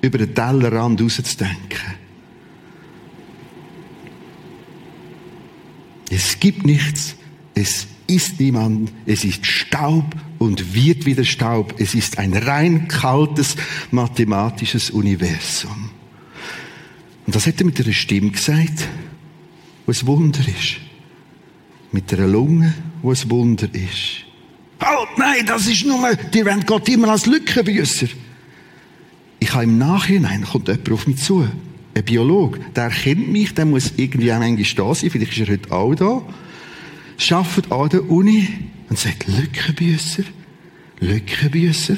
über 0.00 0.18
den 0.18 0.34
Tellerrand 0.34 1.00
rauszudenken. 1.00 2.02
Es 6.10 6.38
gibt 6.38 6.66
nichts, 6.66 7.14
es 7.54 7.86
ist 8.06 8.38
niemand, 8.40 8.92
es 9.06 9.24
ist 9.24 9.46
Staub 9.46 10.04
und 10.38 10.74
wird 10.74 11.06
wieder 11.06 11.24
Staub. 11.24 11.74
Es 11.78 11.94
ist 11.94 12.18
ein 12.18 12.34
rein 12.34 12.88
kaltes 12.88 13.56
mathematisches 13.90 14.90
Universum. 14.90 15.90
Und 17.26 17.34
das 17.34 17.46
hat 17.46 17.60
er 17.60 17.66
mit 17.66 17.80
einer 17.80 17.92
Stimme 17.92 18.30
gesagt, 18.30 18.88
wo 19.86 19.92
ein 19.92 20.06
Wunder 20.06 20.40
ist. 20.40 20.76
Mit 21.92 22.12
einer 22.12 22.26
Lunge, 22.26 22.74
wo 23.02 23.10
ein 23.12 23.30
Wunder 23.30 23.68
ist. 23.72 24.24
Halt, 24.80 25.08
nein, 25.16 25.46
das 25.46 25.66
ist 25.66 25.84
nur, 25.84 26.14
die 26.16 26.44
wollen 26.44 26.66
Gott 26.66 26.88
immer 26.88 27.08
als 27.08 27.26
Lückenbüsser. 27.26 28.08
Ich 29.38 29.52
habe 29.52 29.64
im 29.64 29.78
Nachhinein, 29.78 30.44
kommt 30.44 30.68
jemand 30.68 30.90
auf 30.90 31.06
mich 31.06 31.18
zu, 31.18 31.48
ein 31.94 32.04
Biologe, 32.04 32.60
der 32.74 32.90
kennt 32.90 33.28
mich, 33.28 33.54
der 33.54 33.66
muss 33.66 33.92
irgendwie 33.96 34.32
auch 34.32 34.38
manchmal 34.38 34.88
da 34.88 34.94
sein, 34.94 35.10
vielleicht 35.10 35.32
ist 35.32 35.48
er 35.48 35.52
heute 35.52 35.72
auch 35.72 35.94
da, 35.94 36.22
arbeitet 37.30 37.70
an 37.70 37.88
der 37.90 38.10
Uni 38.10 38.48
und 38.88 38.98
sagt, 38.98 39.26
Lückenbüsser, 39.26 40.24
Lückenbüsser. 41.00 41.96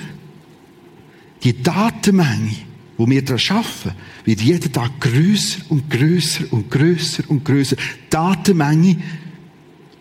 Die 1.42 1.62
Datenmenge, 1.62 2.56
wo 2.96 3.08
wir 3.08 3.24
daran 3.24 3.56
arbeiten, 3.56 3.98
wird 4.24 4.40
jeden 4.40 4.72
Tag 4.72 5.00
größer 5.00 5.60
und 5.68 5.90
größer 5.90 6.44
und 6.50 6.70
größer 6.70 7.24
und 7.28 7.44
größer. 7.44 7.76
Datenmenge 8.10 8.96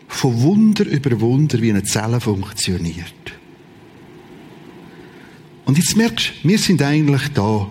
von 0.07 0.41
Wunder 0.41 0.85
über 0.85 1.19
Wunder, 1.19 1.59
wie 1.61 1.71
eine 1.71 1.83
Zelle 1.83 2.21
funktioniert. 2.21 3.13
Und 5.65 5.77
jetzt 5.77 5.97
merkst 5.97 6.33
du, 6.43 6.49
wir 6.49 6.59
sind 6.59 6.81
eigentlich 6.81 7.29
da 7.33 7.67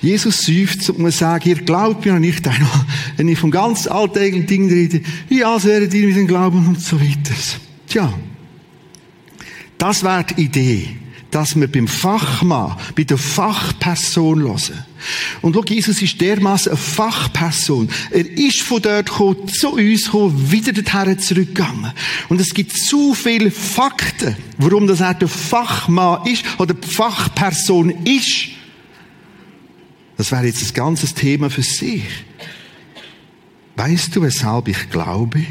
Jesus 0.00 0.42
seufzt 0.42 0.90
und 0.90 0.98
muss 0.98 1.18
sagen, 1.18 1.48
ihr 1.48 1.62
glaubt 1.62 2.04
mir 2.04 2.20
nicht 2.20 2.46
einmal, 2.48 2.86
wenn 3.16 3.28
ich 3.28 3.38
von 3.38 3.50
ganz 3.50 3.86
alltäglichen 3.86 4.46
Dingen 4.46 4.70
rede, 4.70 5.00
wie 5.28 5.42
als 5.42 5.64
wäret 5.64 5.94
ihr 5.94 6.06
mit 6.06 6.16
dem 6.16 6.26
Glauben 6.26 6.66
und 6.68 6.80
so 6.80 7.00
weiter. 7.00 7.34
Tja, 7.86 8.12
das 9.78 10.02
wäre 10.02 10.24
die 10.24 10.42
Idee, 10.42 10.88
dass 11.34 11.58
wir 11.58 11.66
beim 11.66 11.88
Fachmann, 11.88 12.76
bei 12.94 13.02
der 13.02 13.18
Fachperson 13.18 14.42
hören. 14.42 14.84
Und 15.42 15.54
schau, 15.54 15.64
Jesus 15.64 16.00
ist 16.00 16.20
dermaßen 16.20 16.70
eine 16.70 16.80
Fachperson. 16.80 17.90
Er 18.12 18.24
ist 18.24 18.60
von 18.60 18.80
dort 18.80 19.06
gekommen, 19.06 19.48
zu 19.48 19.70
uns 19.70 20.04
gekommen, 20.04 20.52
wieder 20.52 20.72
dorthin 20.72 21.18
zurückgegangen. 21.18 21.92
Und 22.28 22.40
es 22.40 22.54
gibt 22.54 22.72
zu 22.72 23.14
viele 23.14 23.50
Fakten, 23.50 24.36
warum 24.58 24.86
das 24.86 25.00
er 25.00 25.14
der 25.14 25.26
Fachmann 25.26 26.24
ist 26.24 26.44
oder 26.58 26.72
die 26.72 26.86
Fachperson 26.86 27.90
ist. 28.04 28.50
Das 30.16 30.30
wäre 30.30 30.46
jetzt 30.46 30.62
ein 30.62 30.74
ganzes 30.74 31.14
Thema 31.14 31.50
für 31.50 31.64
sich. 31.64 32.04
Weißt 33.74 34.14
du, 34.14 34.22
weshalb 34.22 34.68
ich 34.68 34.88
glaube? 34.88 35.44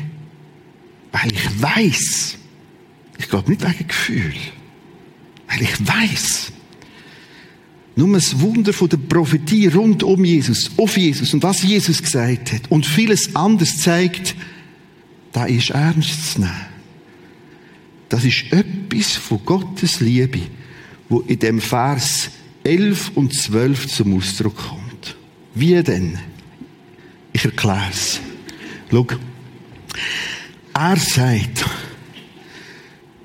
Weil 1.12 1.34
ich 1.34 1.62
weiß. 1.62 2.38
Ich 3.18 3.28
glaube 3.28 3.52
nicht 3.52 3.68
wegen 3.68 3.88
Gefühl. 3.90 4.34
Weil 5.54 5.64
ich 5.64 5.88
weiß. 5.88 6.52
Nur 7.96 8.14
das 8.14 8.40
Wunder 8.40 8.72
der 8.72 8.98
Prophetie 8.98 9.68
rund 9.68 10.02
um 10.02 10.26
Jesus, 10.26 10.72
auf 10.78 10.98
Jesus 10.98 11.34
und 11.34 11.44
was 11.44 11.62
Jesus 11.62 12.02
gesagt 12.02 12.52
hat 12.52 12.72
und 12.72 12.88
vieles 12.88 13.36
anderes 13.36 13.78
zeigt, 13.78 14.36
da 15.32 15.46
ist 15.46 15.70
ernst 15.70 16.34
zu 16.34 16.42
nehmen. 16.42 16.74
Das 18.10 18.24
ist 18.26 18.46
etwas 18.52 19.14
von 19.14 19.44
Gottes 19.46 20.00
Liebe, 20.00 20.42
wo 21.10 21.22
in 21.22 21.40
dem 21.40 21.62
Vers 21.62 22.32
11 22.64 23.12
und 23.16 23.34
12 23.34 23.88
zum 23.88 24.18
Ausdruck 24.18 24.56
kommt. 24.56 25.16
Wie 25.54 25.82
denn? 25.84 26.18
Ich 27.32 27.46
erkläre 27.46 27.90
es. 27.92 28.20
Schau. 28.90 29.08
Er 30.74 30.96
sagt, 30.98 31.66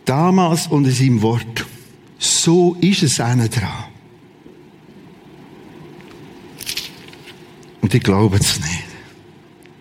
damals 0.04 0.66
unter 0.66 0.90
seinem 0.90 1.22
Wort, 1.22 1.66
so 2.18 2.76
ist 2.80 3.02
es 3.02 3.20
einer 3.20 3.48
dran. 3.48 3.84
Und 7.80 7.92
die 7.92 8.00
glauben 8.00 8.38
es 8.38 8.60
nicht. 8.60 8.84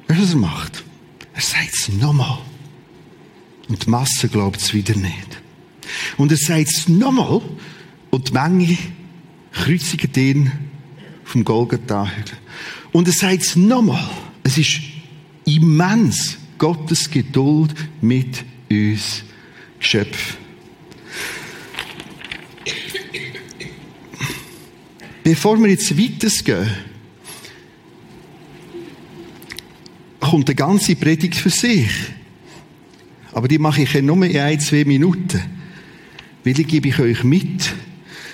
Weißt 0.08 0.20
du, 0.20 0.24
was 0.24 0.34
er 0.34 0.38
macht? 0.38 0.84
Er 1.34 1.42
sagt 1.42 1.74
es 1.74 1.90
nochmal. 1.90 2.40
Und 3.68 3.86
die 3.86 3.90
Masse 3.90 4.30
glaubt 4.30 4.62
es 4.62 4.74
wieder 4.74 4.96
nicht. 4.96 5.42
Und 6.16 6.32
er 6.32 6.38
sagt 6.38 6.70
es 6.70 6.88
nochmal. 6.88 7.42
Und 8.12 8.30
die 8.30 8.34
Menge 8.34 8.78
kreuzigen 9.52 10.12
ihn 10.16 10.52
vom 11.26 11.44
Golgatha-Hügel. 11.44 12.38
Und 12.94 13.08
er 13.08 13.14
sagt 13.14 13.44
es 13.44 13.56
nochmal. 13.56 14.10
Es 14.44 14.58
ist 14.58 14.80
immens 15.46 16.38
Gottes 16.58 17.10
Geduld 17.10 17.76
mit 18.02 18.46
uns 18.70 19.24
Geschöpf. 19.80 20.38
Bevor 25.30 25.62
wir 25.62 25.68
jetzt 25.68 25.98
weitergehen, 25.98 26.70
kommt 30.22 30.48
eine 30.48 30.56
ganze 30.56 30.96
Predigt 30.96 31.36
für 31.36 31.50
sich. 31.50 31.90
Aber 33.34 33.50
die 33.50 33.58
mache 33.58 33.82
ich 33.82 33.92
ja 33.92 34.02
nur 34.02 34.24
in 34.24 34.38
ein, 34.38 34.58
zwei 34.62 34.86
Minuten. 34.86 35.44
Weil 36.46 36.54
die 36.54 36.64
gebe 36.64 36.88
ich 36.88 37.00
euch 37.00 37.26
mit. 37.26 37.74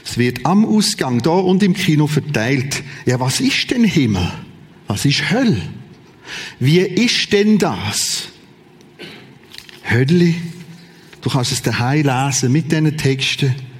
Es 0.06 0.20
wird 0.20 0.46
am 0.46 0.66
Ausgang, 0.66 1.20
da 1.24 1.32
und 1.32 1.64
im 1.64 1.74
Kino 1.74 2.06
verteilt. 2.06 2.84
Ja, 3.08 3.20
was 3.20 3.40
ist 3.40 3.72
denn 3.72 3.86
Himmel? 3.86 4.32
Was 4.86 5.04
ist 5.06 5.32
Hölle? 5.32 5.64
Wie 6.60 6.78
ist 6.78 7.34
denn 7.34 7.58
das? 7.58 8.28
Hölle, 9.89 10.36
du 11.22 11.30
kannst 11.32 11.54
es 11.54 11.63
daheim 11.63 12.06
lesen 12.06 12.52
mit 12.52 12.72
diesen 12.72 12.96
Texten. 12.96 13.73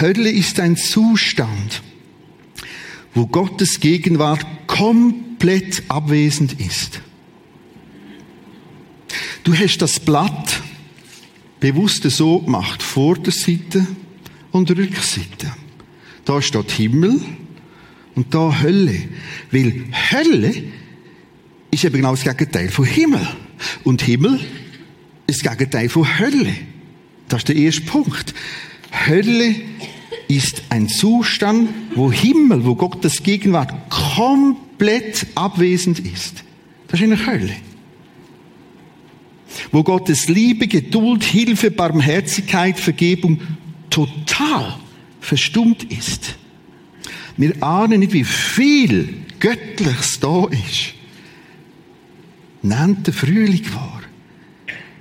Hölle 0.00 0.30
ist 0.30 0.60
ein 0.60 0.76
Zustand, 0.76 1.82
wo 3.14 3.26
Gottes 3.26 3.80
Gegenwart 3.80 4.46
komplett 4.66 5.82
abwesend 5.88 6.60
ist. 6.60 7.00
Du 9.44 9.54
hast 9.54 9.78
das 9.78 9.98
Blatt 9.98 10.62
bewusst 11.58 12.02
so 12.10 12.40
gemacht, 12.40 12.82
Vorderseite 12.82 13.86
und 14.52 14.70
Rückseite. 14.70 15.52
Da 16.24 16.42
steht 16.42 16.70
Himmel 16.72 17.20
und 18.14 18.34
da 18.34 18.60
Hölle. 18.60 19.08
Weil 19.50 19.86
Hölle 20.10 20.64
ist 21.70 21.84
eben 21.84 21.96
genau 21.96 22.10
das 22.10 22.24
Gegenteil 22.24 22.68
von 22.68 22.84
Himmel. 22.84 23.26
Und 23.84 24.02
Himmel 24.02 24.40
ist 25.26 25.44
das 25.44 25.56
Gegenteil 25.56 25.88
von 25.88 26.18
Hölle. 26.18 26.54
Das 27.28 27.40
ist 27.40 27.48
der 27.48 27.56
erste 27.56 27.82
Punkt. 27.82 28.34
Hölle 28.90 29.54
ist 30.28 30.62
ein 30.68 30.88
Zustand, 30.88 31.70
wo 31.94 32.12
Himmel, 32.12 32.64
wo 32.64 32.74
Gottes 32.74 33.22
Gegenwart 33.22 33.72
komplett 33.90 35.26
abwesend 35.34 36.00
ist. 36.00 36.44
Das 36.88 37.00
ist 37.00 37.04
eine 37.04 37.26
Hölle. 37.26 37.54
Wo 39.72 39.82
Gottes 39.82 40.28
Liebe, 40.28 40.68
Geduld, 40.68 41.24
Hilfe, 41.24 41.70
Barmherzigkeit, 41.70 42.78
Vergebung 42.78 43.40
total 43.90 44.76
verstummt 45.20 45.84
ist. 45.84 46.36
Wir 47.36 47.62
ahnen 47.62 48.00
nicht, 48.00 48.12
wie 48.12 48.24
viel 48.24 49.22
Göttliches 49.40 50.20
da 50.20 50.46
ist. 50.46 50.94
Nennt 52.62 53.06
der 53.06 53.14
Frühling 53.14 53.64
wahr. 53.74 53.97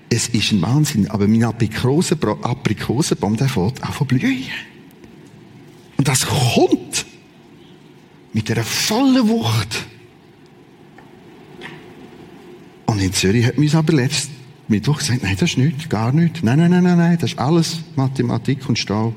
Es 0.09 0.29
ist 0.29 0.51
ein 0.51 0.61
Wahnsinn, 0.61 1.09
aber 1.09 1.27
mein 1.27 1.43
Aprikosenbaum, 1.43 3.37
der 3.37 3.49
fängt 3.49 3.83
auch 3.83 3.93
von 3.93 4.07
blühen. 4.07 4.45
Und 5.97 6.07
das 6.07 6.25
kommt 6.25 7.05
mit 8.33 8.49
einer 8.51 8.63
vollen 8.63 9.27
Wucht. 9.27 9.85
Und 12.85 13.01
in 13.01 13.11
Zürich 13.11 13.45
hat 13.45 13.57
mir 13.57 13.73
aber 13.75 13.93
letztes 13.93 14.29
Mittwoch 14.67 14.99
gesagt, 14.99 15.23
nein, 15.23 15.35
das 15.39 15.51
ist 15.51 15.57
nichts, 15.57 15.89
gar 15.89 16.11
nichts. 16.11 16.43
Nein, 16.43 16.59
nein, 16.59 16.71
nein, 16.71 16.83
nein, 16.83 16.97
nein, 16.97 17.17
das 17.19 17.31
ist 17.31 17.39
alles 17.39 17.79
Mathematik 17.95 18.67
und 18.69 18.79
Staub. 18.79 19.13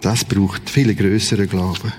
Das 0.00 0.24
braucht 0.24 0.68
viel 0.68 0.94
größeren 0.94 1.48
Glauben. 1.48 1.92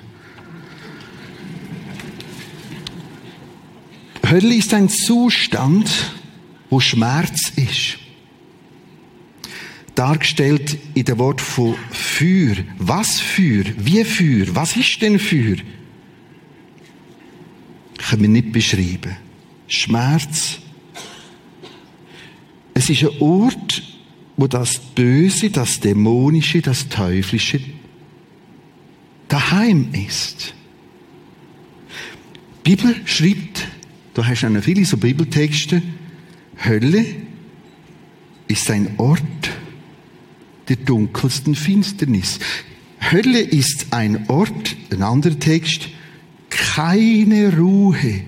Hölle 4.30 4.56
ist 4.56 4.74
ein 4.74 4.90
Zustand, 4.90 5.90
wo 6.70 6.80
Schmerz 6.80 7.52
ist. 7.56 7.98
Dargestellt 9.96 10.78
in 10.94 11.06
dem 11.06 11.18
Wort 11.18 11.42
von 11.42 11.76
Feuer. 11.90 12.58
Was 12.78 13.20
Feuer? 13.20 13.66
Wie 13.78 14.04
Feuer? 14.04 14.56
Was 14.56 14.76
ist 14.76 15.02
denn 15.02 15.18
Feuer? 15.18 15.58
Können 17.98 18.22
wir 18.22 18.30
nicht 18.30 18.52
beschreiben. 18.52 19.18
Schmerz. 19.68 20.60
Es 22.74 22.90
ist 22.90 23.04
ein 23.04 23.22
Ort, 23.22 23.82
wo 24.38 24.46
das 24.46 24.78
Böse, 24.78 25.50
das 25.50 25.80
Dämonische, 25.80 26.62
das 26.62 26.88
Teuflische 26.90 27.60
daheim 29.28 29.90
ist. 29.94 30.54
Die 32.66 32.76
Bibel 32.76 32.96
schreibt, 33.06 33.68
da 34.14 34.26
hast 34.26 34.44
du 34.44 34.62
viele 34.62 34.86
so 34.86 34.98
Bibeltexte, 34.98 35.82
Hölle 36.64 37.06
ist 38.48 38.70
ein 38.72 38.96
Ort 38.98 39.22
der 40.68 40.76
dunkelsten 40.78 41.56
Finsternis. 41.56 42.40
Hölle 43.00 43.40
ist 43.40 43.88
ein 43.92 44.30
Ort, 44.30 44.76
ein 44.92 45.04
anderer 45.04 45.40
Text, 45.40 45.90
keine 46.50 47.56
Ruhe, 47.56 48.22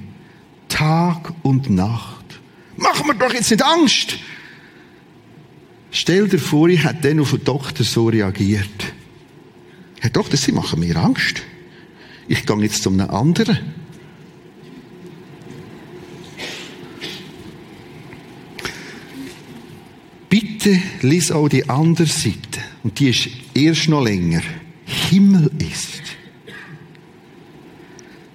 Tag 0.70 1.34
und 1.44 1.70
Nacht. 1.70 2.40
Mach 2.78 3.04
mir 3.04 3.16
doch 3.16 3.34
jetzt 3.34 3.52
nicht 3.52 3.64
Angst! 3.64 4.18
Stell 5.92 6.28
dir 6.28 6.40
vor, 6.40 6.70
ich 6.70 6.84
hätte 6.84 7.10
dann 7.10 7.20
auf 7.20 7.32
den 7.32 7.44
Doktor 7.44 7.84
so 7.84 8.08
reagiert. 8.08 8.94
Herr 10.00 10.12
Doktor, 10.12 10.38
Sie 10.38 10.52
machen 10.52 10.80
mir 10.80 10.96
Angst. 10.96 11.42
Ich 12.28 12.46
gehe 12.46 12.62
jetzt 12.62 12.84
zu 12.84 12.92
einem 12.92 13.10
anderen. 13.10 13.58
Bitte 20.40 20.80
lies 21.02 21.32
auch 21.32 21.50
die 21.50 21.68
andere 21.68 22.08
Seite. 22.08 22.62
Und 22.84 22.98
die 23.00 23.10
ist 23.10 23.30
erst 23.54 23.90
noch 23.90 24.04
länger. 24.04 24.42
Himmel 24.86 25.52
ist. 25.60 26.02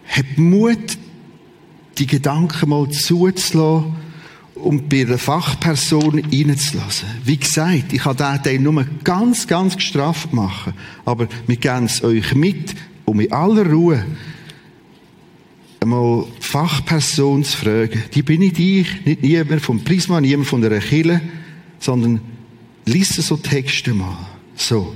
Hab 0.09 0.27
Mut, 0.37 0.99
die 1.97 2.07
Gedanken 2.07 2.69
mal 2.69 2.90
zuzulassen 2.90 3.95
und 4.55 4.88
bei 4.88 5.03
einer 5.03 5.19
Fachperson 5.19 6.19
reinzulassen. 6.21 7.09
Wie 7.25 7.38
gesagt, 7.38 7.93
ich 7.93 8.05
habe 8.05 8.17
diesen 8.17 8.43
Teil 8.43 8.59
nur 8.59 8.85
ganz, 9.03 9.47
ganz 9.47 9.77
gestraft 9.77 10.33
machen. 10.33 10.75
Aber 11.05 11.27
wir 11.47 11.57
geben 11.57 11.87
es 11.87 12.03
euch 12.05 12.35
mit. 12.35 12.75
um 13.07 13.21
in 13.21 13.33
aller 13.33 13.67
Ruhe 13.67 14.05
einmal 15.81 16.25
Fachperson 16.40 17.45
zu 17.45 17.59
fragen, 17.59 18.03
die 18.14 18.23
bin 18.23 18.43
ich 18.43 18.55
dich, 18.55 19.05
nicht 19.05 19.23
niemand 19.23 19.61
vom 19.61 19.85
Prisma, 19.85 20.21
niemand 20.21 20.49
von 20.49 20.62
der 20.62 20.81
Kille, 20.81 21.21
sondern 21.85 22.20
lies 22.87 23.11
so 23.11 23.37
Texte 23.37 23.92
mal. 23.92 24.27
So. 24.57 24.94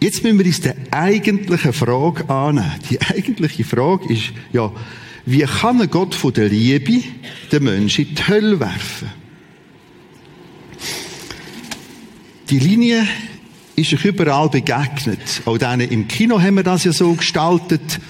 Jetzt 0.00 0.22
müssen 0.22 0.38
wir 0.38 0.46
uns 0.46 0.60
der 0.60 0.76
eigentlichen 0.90 1.72
Frage 1.72 2.28
annehmen. 2.28 2.72
Die 2.90 3.00
eigentliche 3.00 3.64
Frage 3.64 4.12
ist, 4.12 4.32
ja, 4.52 4.72
wie 5.26 5.42
kann 5.42 5.80
ein 5.80 5.90
Gott 5.90 6.14
von 6.14 6.32
der 6.32 6.48
Liebe 6.48 7.02
den 7.50 7.64
Menschen 7.64 8.08
in 8.08 8.14
die 8.14 8.26
Hölle 8.26 8.58
werfen? 8.58 9.08
Die 12.50 12.58
Linie 12.58 13.06
ist 13.76 13.92
euch 13.92 14.04
überall 14.04 14.48
begegnet. 14.48 15.42
Auch 15.44 15.58
denen 15.58 15.90
im 15.90 16.08
Kino 16.08 16.40
haben 16.40 16.56
wir 16.56 16.62
das 16.62 16.84
ja 16.84 16.92
so 16.92 17.12
gestaltet, 17.14 18.00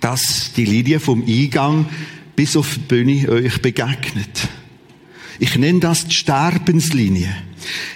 dass 0.00 0.52
die 0.56 0.64
Linie 0.64 1.00
vom 1.00 1.24
Eingang 1.26 1.86
bis 2.36 2.56
auf 2.56 2.74
die 2.74 2.80
Bühne 2.80 3.28
euch 3.28 3.60
begegnet. 3.62 4.48
Ich 5.38 5.56
nenne 5.56 5.80
das 5.80 6.06
die 6.06 6.14
Sterbenslinie. 6.14 7.34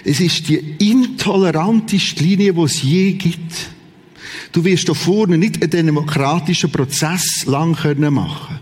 Es 0.03 0.19
ist 0.19 0.47
die 0.49 0.75
intoleranteste 0.79 2.23
Linie, 2.23 2.53
die 2.53 2.61
es 2.61 2.81
je 2.81 3.13
gibt. 3.13 3.69
Du 4.51 4.63
wirst 4.63 4.87
da 4.87 4.93
vorne 4.93 5.37
nicht 5.37 5.61
einen 5.61 5.87
demokratischen 5.87 6.71
Prozess 6.71 7.45
lang 7.45 7.75
können 7.75 8.13
machen. 8.13 8.59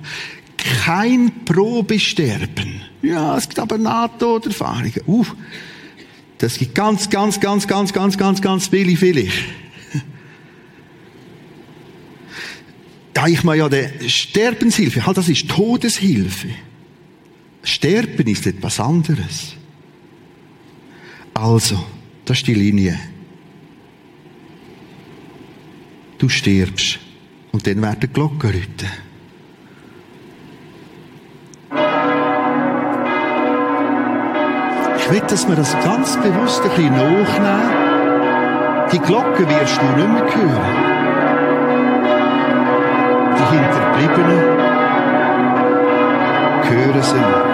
Kein 0.57 1.31
Probesterben. 1.45 2.81
Ja, 3.01 3.37
es 3.37 3.49
gibt 3.49 3.59
aber 3.59 3.77
NATO-Erfahrungen. 3.77 5.01
Uh, 5.07 5.25
das 6.37 6.57
gibt 6.57 6.75
ganz, 6.75 7.09
ganz, 7.09 7.39
ganz, 7.39 7.67
ganz, 7.67 7.93
ganz, 7.93 8.17
ganz, 8.17 8.41
ganz 8.41 8.67
viele, 8.67 8.95
viele. 8.97 9.27
Da 13.13 13.27
ich 13.27 13.43
mal 13.43 13.57
ja 13.57 13.67
der 13.67 13.91
Sterbenshilfe, 14.07 15.05
halt, 15.05 15.17
das 15.17 15.27
ist 15.27 15.49
Todeshilfe. 15.49 16.47
Sterben 17.63 18.27
ist 18.27 18.47
etwas 18.47 18.79
anderes. 18.79 19.55
Also, 21.33 21.83
das 22.25 22.37
ist 22.37 22.47
die 22.47 22.53
Linie. 22.53 22.99
Du 26.17 26.29
stirbst 26.29 26.99
und 27.51 27.65
dann 27.65 27.81
werden 27.81 27.99
die 28.01 28.07
Glocken 28.07 28.51
läuten. 28.51 28.89
Ich 34.97 35.11
will, 35.11 35.21
dass 35.27 35.47
wir 35.47 35.55
das 35.55 35.73
ganz 35.83 36.15
bewusst 36.17 36.61
ein 36.61 36.69
bisschen 36.69 36.91
nachnehmen. 36.91 37.91
Die 38.91 38.99
Glocken 38.99 39.47
wirst 39.49 39.79
du 39.81 39.85
nicht 39.85 40.09
mehr 40.09 40.35
hören. 40.35 40.91
Die 43.37 43.45
Hinterbliebenen 43.55 44.50
hören 46.71 47.03
sie. 47.03 47.51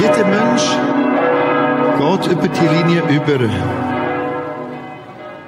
Jeder 0.00 0.26
Mensch 0.26 0.66
geht 1.98 2.32
über 2.32 2.48
die 2.48 2.68
Linie 2.76 3.02
über. 3.08 3.48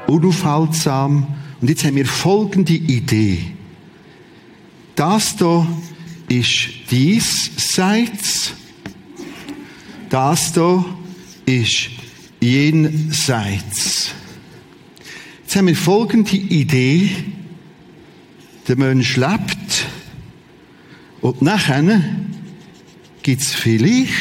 Unaufhaltsam. 0.07 1.27
Und 1.61 1.69
jetzt 1.69 1.85
haben 1.85 1.97
wir 1.97 2.07
folgende 2.07 2.75
Idee. 2.75 3.55
Das 4.95 5.37
hier 5.39 5.67
ist 6.29 6.69
diesseits. 6.91 8.53
Das 10.11 10.53
hier 10.55 10.85
ist 11.47 12.02
jenseits. 12.43 14.13
Jetzt 15.43 15.57
haben 15.57 15.69
wir 15.69 15.77
folgende 15.77 16.37
Idee. 16.37 17.11
Der 18.69 18.77
Mensch 18.77 19.17
lebt 19.17 19.87
und 21.21 21.43
nachher 21.43 22.05
gibt 23.23 23.43
es 23.43 23.53
vielleicht 23.53 24.13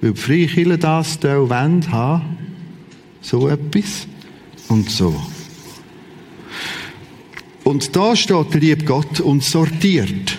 weil 0.00 0.12
die 0.12 0.20
Freikirche 0.20 0.78
das 0.78 1.18
da 1.20 1.36
wollen 1.48 1.90
haben. 1.90 2.38
So 3.20 3.48
etwas. 3.48 4.06
Und 4.68 4.90
so. 4.90 5.14
Und 7.64 7.94
da 7.94 8.16
steht 8.16 8.54
der 8.54 8.60
liebe 8.60 8.84
Gott 8.84 9.20
und 9.20 9.44
sortiert. 9.44 10.38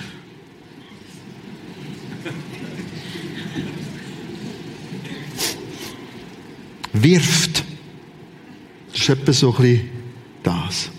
Wirft. 7.04 7.64
Das 8.92 9.02
ist 9.02 9.10
etwa 9.10 9.34
so 9.34 9.56
ein 9.56 9.62
bisschen 9.62 9.90
das. 10.44 10.90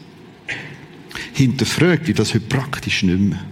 Hinterfragt, 1.35 2.07
wie 2.09 2.15
das 2.15 2.35
heute 2.35 2.47
praktisch 2.47 3.03
nicht 3.03 3.19
mehr. 3.19 3.45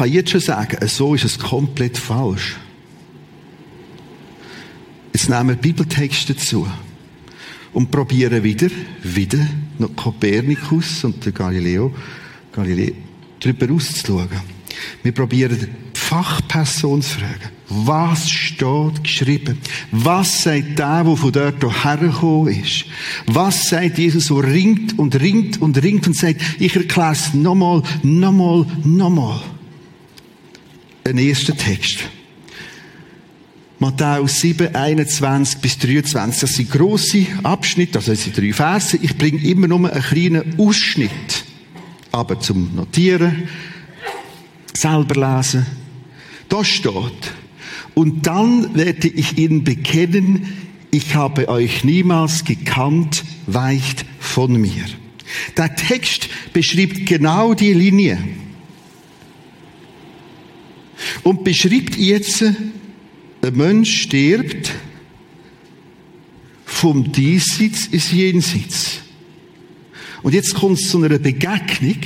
kann 0.00 0.10
jetzt 0.10 0.30
schon 0.30 0.40
sagen, 0.40 0.88
so 0.88 1.14
ist 1.14 1.24
es 1.24 1.38
komplett 1.38 1.98
falsch. 1.98 2.56
Jetzt 5.12 5.28
nehmen 5.28 5.50
wir 5.50 5.56
Bibeltexte 5.56 6.32
dazu 6.32 6.66
und 7.74 7.90
probieren 7.90 8.42
wieder, 8.42 8.70
wieder 9.02 9.46
noch 9.78 9.94
Kopernikus 9.94 11.04
und 11.04 11.22
der 11.22 11.32
Galileo 11.32 11.92
darüber 13.40 13.74
auszuschauen. 13.74 14.28
Wir 15.02 15.12
probieren 15.12 15.58
die 15.58 15.98
Fachperson 15.98 17.02
zu 17.02 17.18
fragen. 17.18 17.50
Was 17.68 18.28
steht 18.28 19.04
geschrieben? 19.04 19.58
Was 19.92 20.42
sagt 20.42 20.78
der, 20.78 21.04
der 21.04 21.16
von 21.16 21.32
dort 21.32 21.84
hergekommen 21.84 22.62
ist? 22.62 22.84
Was 23.26 23.68
sagt 23.68 23.98
Jesus, 23.98 24.26
so 24.26 24.38
ringt 24.38 24.98
und 24.98 25.20
ringt 25.20 25.62
und 25.62 25.80
ringt 25.80 26.06
und 26.06 26.16
sagt, 26.16 26.40
ich 26.58 26.74
erkläre 26.74 27.12
es 27.12 27.32
nochmal, 27.32 27.82
nochmal, 28.02 28.66
nochmal 28.82 29.40
ein 31.04 31.18
erster 31.18 31.56
Text. 31.56 31.98
Matthäus 33.78 34.40
7, 34.40 34.74
21 34.74 35.58
bis 35.60 35.78
23. 35.78 36.40
Das 36.40 36.52
sind 36.54 36.70
grosse 36.70 37.26
Abschnitte, 37.42 37.98
also 37.98 38.12
das 38.12 38.24
sind 38.24 38.36
drei 38.36 38.52
Verse. 38.52 38.98
Ich 39.00 39.16
bringe 39.16 39.42
immer 39.42 39.68
nur 39.68 39.90
einen 39.90 40.02
kleinen 40.02 40.58
Ausschnitt. 40.58 41.44
Aber 42.12 42.40
zum 42.40 42.74
Notieren, 42.74 43.48
selber 44.74 45.36
lesen. 45.36 45.66
Da 46.48 46.64
steht, 46.64 47.32
und 47.94 48.26
dann 48.26 48.74
werde 48.74 49.08
ich 49.08 49.38
ihnen 49.38 49.64
bekennen, 49.64 50.56
ich 50.90 51.14
habe 51.14 51.48
euch 51.48 51.84
niemals 51.84 52.44
gekannt, 52.44 53.24
weicht 53.46 54.04
von 54.18 54.60
mir. 54.60 54.84
Der 55.56 55.74
Text 55.76 56.28
beschreibt 56.52 57.06
genau 57.06 57.54
die 57.54 57.72
Linie 57.72 58.18
und 61.22 61.44
beschreibt 61.44 61.96
jetzt, 61.96 62.42
ein 62.42 63.54
Mensch 63.54 64.02
stirbt 64.02 64.72
vom 66.64 67.12
Diesseits 67.12 67.86
ins 67.86 68.10
Jenseits. 68.12 68.99
Und 70.22 70.34
jetzt 70.34 70.54
kommt 70.54 70.78
es 70.78 70.88
zu 70.88 71.02
einer 71.02 71.18
Begegnung 71.18 71.96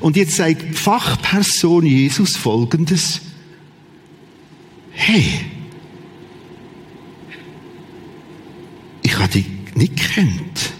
und 0.00 0.16
jetzt 0.16 0.36
sagt 0.36 0.62
die 0.62 0.72
Fachperson 0.72 1.84
Jesus 1.84 2.36
Folgendes. 2.36 3.20
Hey, 4.90 5.40
ich 9.02 9.18
habe 9.18 9.32
dich 9.32 9.46
nicht 9.74 9.96
kennt. 9.96 10.72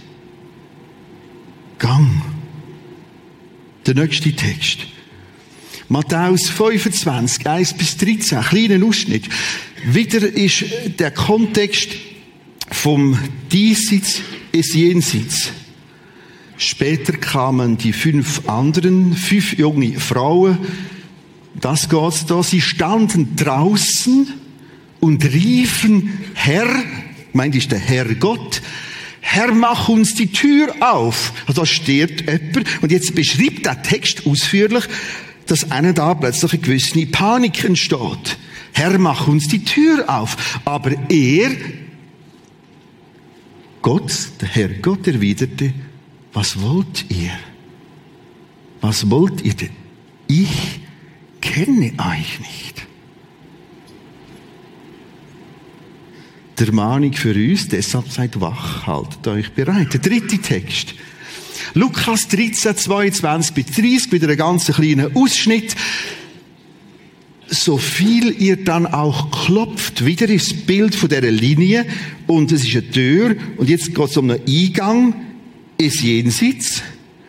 Gang. 1.79 2.23
Der 3.87 3.95
nächste 3.95 4.33
Text. 4.33 4.79
Matthäus 5.89 6.51
25, 6.51 7.47
1 7.47 7.75
bis 7.75 7.97
13, 7.97 8.43
kleinen 8.43 8.83
Ausschnitt. 8.83 9.29
Wieder 9.87 10.21
ist 10.23 10.65
der 10.99 11.11
Kontext 11.13 11.91
vom 12.71 13.19
Diesseits 13.51 14.21
ins 14.53 14.75
Jenseits. 14.75 15.53
Später 16.59 17.13
kamen 17.13 17.79
die 17.79 17.93
fünf 17.93 18.49
anderen, 18.49 19.15
fünf 19.15 19.57
junge 19.57 19.99
Frauen. 20.01 20.59
Das 21.61 21.89
geht 21.89 22.29
da. 22.29 22.43
Sie 22.43 22.61
standen 22.61 23.37
draußen 23.37 24.27
und 24.99 25.25
riefen, 25.25 26.19
Herr, 26.35 26.69
meint 27.33 27.55
ist 27.55 27.71
der 27.71 27.79
Herr 27.79 28.13
Gott, 28.17 28.61
Herr, 29.21 29.53
mach 29.53 29.89
uns 29.89 30.15
die 30.15 30.33
Tür 30.33 30.75
auf. 30.81 31.33
Also 31.47 31.61
da 31.61 31.67
steht 31.67 32.23
jemand 32.23 32.83
und 32.83 32.91
jetzt 32.91 33.15
beschreibt 33.15 33.67
der 33.67 33.83
Text 33.83 34.27
ausführlich, 34.27 34.85
dass 35.47 35.71
einer 35.71 35.93
da 35.93 36.15
plötzlich 36.15 36.53
eine 36.53 36.63
gewisse 36.63 37.07
Panik 37.07 37.63
entsteht. 37.63 38.37
Herr, 38.73 38.99
mach 38.99 39.29
uns 39.29 39.47
die 39.47 39.65
Tür 39.65 40.05
auf. 40.09 40.61
Aber 40.65 40.93
er, 41.09 41.51
Gott, 43.81 44.13
der 44.41 44.49
Herr 44.49 44.69
Gott 44.69 45.07
erwiderte, 45.07 45.73
was 46.39 46.63
wollt 46.63 47.07
ihr? 47.09 47.33
Was 48.81 49.11
wollt 49.11 49.41
ihr 49.41 49.55
denn? 49.55 49.73
Ich 50.29 50.79
kenne 51.41 51.87
euch 51.87 52.39
nicht. 52.39 52.87
Der 56.61 56.73
Mahnung 56.73 57.13
für 57.13 57.35
uns, 57.35 57.67
deshalb 57.67 58.09
seid 58.13 58.41
wach, 58.41 58.87
haltet 58.87 59.27
euch 59.27 59.51
bereit. 59.51 59.93
Der 59.95 60.01
dritte 60.01 60.39
Text. 60.39 60.95
Lukas 61.75 62.29
13, 62.29 62.77
22 62.77 63.55
bis 63.55 63.67
30, 63.75 64.13
wieder 64.13 64.29
ein 64.29 64.37
ganz 64.37 64.67
kleiner 64.67 65.11
Ausschnitt. 65.15 65.75
So 67.49 67.79
viel 67.79 68.31
ihr 68.41 68.63
dann 68.65 68.87
auch 68.87 69.33
klopft, 69.33 70.05
wieder 70.05 70.29
ist 70.29 70.69
Bild 70.69 70.95
von 70.95 71.09
dieser 71.09 71.33
Linie, 71.33 71.85
und 72.29 72.53
es 72.53 72.63
ist 72.65 72.77
eine 72.77 72.91
Tür, 72.91 73.35
und 73.57 73.69
jetzt 73.69 73.93
geht 73.93 74.09
es 74.09 74.17
um 74.17 74.31
einen 74.31 74.43
Eingang 74.47 75.28
ins 75.79 76.03
Jenseits, 76.03 76.83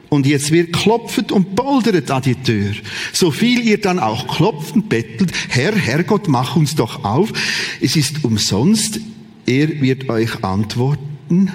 und 0.09 0.25
jetzt 0.25 0.51
wird 0.51 0.73
klopft 0.73 1.31
und 1.31 1.55
poldert 1.55 2.09
an 2.09 2.23
die 2.23 2.35
Tür. 2.35 2.73
So 3.13 3.29
viel 3.29 3.62
ihr 3.62 3.79
dann 3.79 3.99
auch 3.99 4.35
klopft 4.35 4.73
und 4.73 4.89
bettelt, 4.89 5.31
Herr, 5.49 5.75
Herrgott, 5.75 6.27
mach 6.27 6.55
uns 6.55 6.75
doch 6.75 7.03
auf. 7.03 7.31
Es 7.79 7.95
ist 7.95 8.23
umsonst, 8.23 8.99
er 9.45 9.81
wird 9.81 10.09
euch 10.09 10.43
antworten, 10.43 11.51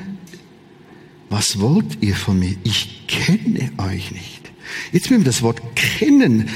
was 1.30 1.59
wollt 1.59 1.98
ihr 2.00 2.14
von 2.14 2.38
mir? 2.38 2.54
Ich 2.62 3.09
kenne 3.09 3.72
euch 3.78 4.12
nicht. 4.12 4.52
Jetzt 4.92 5.11
müssen 5.11 5.22
wir 5.22 5.33
das 5.33 5.42
Wort 5.42 5.61
kennen. 5.74 6.48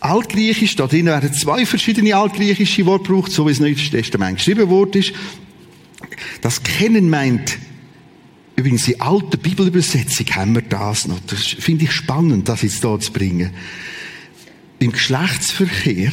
Altgriechisch, 0.00 0.74
da 0.76 0.86
drin 0.88 1.06
werden 1.06 1.32
zwei 1.32 1.64
verschiedene 1.64 2.16
altgriechische 2.16 2.84
Worte 2.84 3.04
gebraucht, 3.04 3.30
so 3.30 3.46
wie 3.46 3.52
es 3.52 3.60
Neues 3.60 3.90
Testament 3.90 4.38
geschrieben 4.38 4.68
worden 4.68 5.00
ist. 5.00 5.12
Das 6.42 6.62
Kennen 6.62 7.08
meint, 7.08 7.58
übrigens 8.56 8.84
die 8.84 9.00
alte 9.00 9.38
Bibelübersetzung 9.38 10.26
haben 10.34 10.54
wir 10.54 10.62
das 10.62 11.06
noch. 11.08 11.20
Das 11.26 11.40
finde 11.40 11.84
ich 11.84 11.92
spannend, 11.92 12.48
das 12.48 12.62
jetzt 12.62 12.82
hier 12.82 13.00
zu 13.00 13.12
bringen. 13.12 13.50
Im 14.78 14.92
Geschlechtsverkehr, 14.92 16.12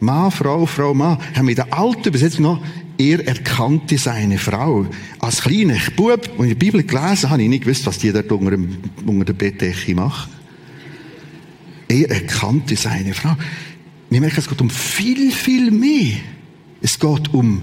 Mann, 0.00 0.30
Frau, 0.30 0.66
Frau, 0.66 0.94
Mann, 0.94 1.18
haben 1.34 1.46
wir 1.46 1.52
in 1.52 1.56
der 1.56 1.72
alten 1.72 2.08
Übersetzung 2.08 2.42
noch 2.42 2.62
er 2.98 3.26
erkannte 3.26 3.98
seine 3.98 4.38
Frau. 4.38 4.86
Als 5.18 5.42
kleiner 5.42 5.76
Bub, 5.96 6.28
als 6.38 6.42
ich 6.42 6.48
die 6.48 6.54
Bibel 6.54 6.82
gelesen 6.82 7.30
habe, 7.30 7.42
ich 7.42 7.48
nicht 7.48 7.64
gewusst, 7.64 7.86
was 7.86 7.98
die 7.98 8.12
dort 8.12 8.30
unter, 8.30 8.52
dem, 8.52 8.76
unter 9.06 9.24
der 9.24 9.32
Bettdecke 9.32 9.94
macht. 9.94 10.28
Er 11.88 12.10
erkannte 12.10 12.76
seine 12.76 13.14
Frau. 13.14 13.36
Wir 14.10 14.20
merken, 14.20 14.38
es 14.38 14.48
geht 14.48 14.60
um 14.60 14.70
viel, 14.70 15.32
viel 15.32 15.70
mehr. 15.70 16.16
Es 16.80 16.98
geht 16.98 17.32
um 17.34 17.62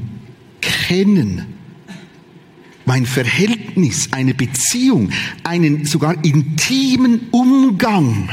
Kennen. 0.61 1.45
Mein 2.89 3.05
Verhältnis, 3.05 4.11
eine 4.13 4.33
Beziehung, 4.33 5.11
einen 5.43 5.85
sogar 5.85 6.25
intimen 6.25 7.27
Umgang. 7.29 8.27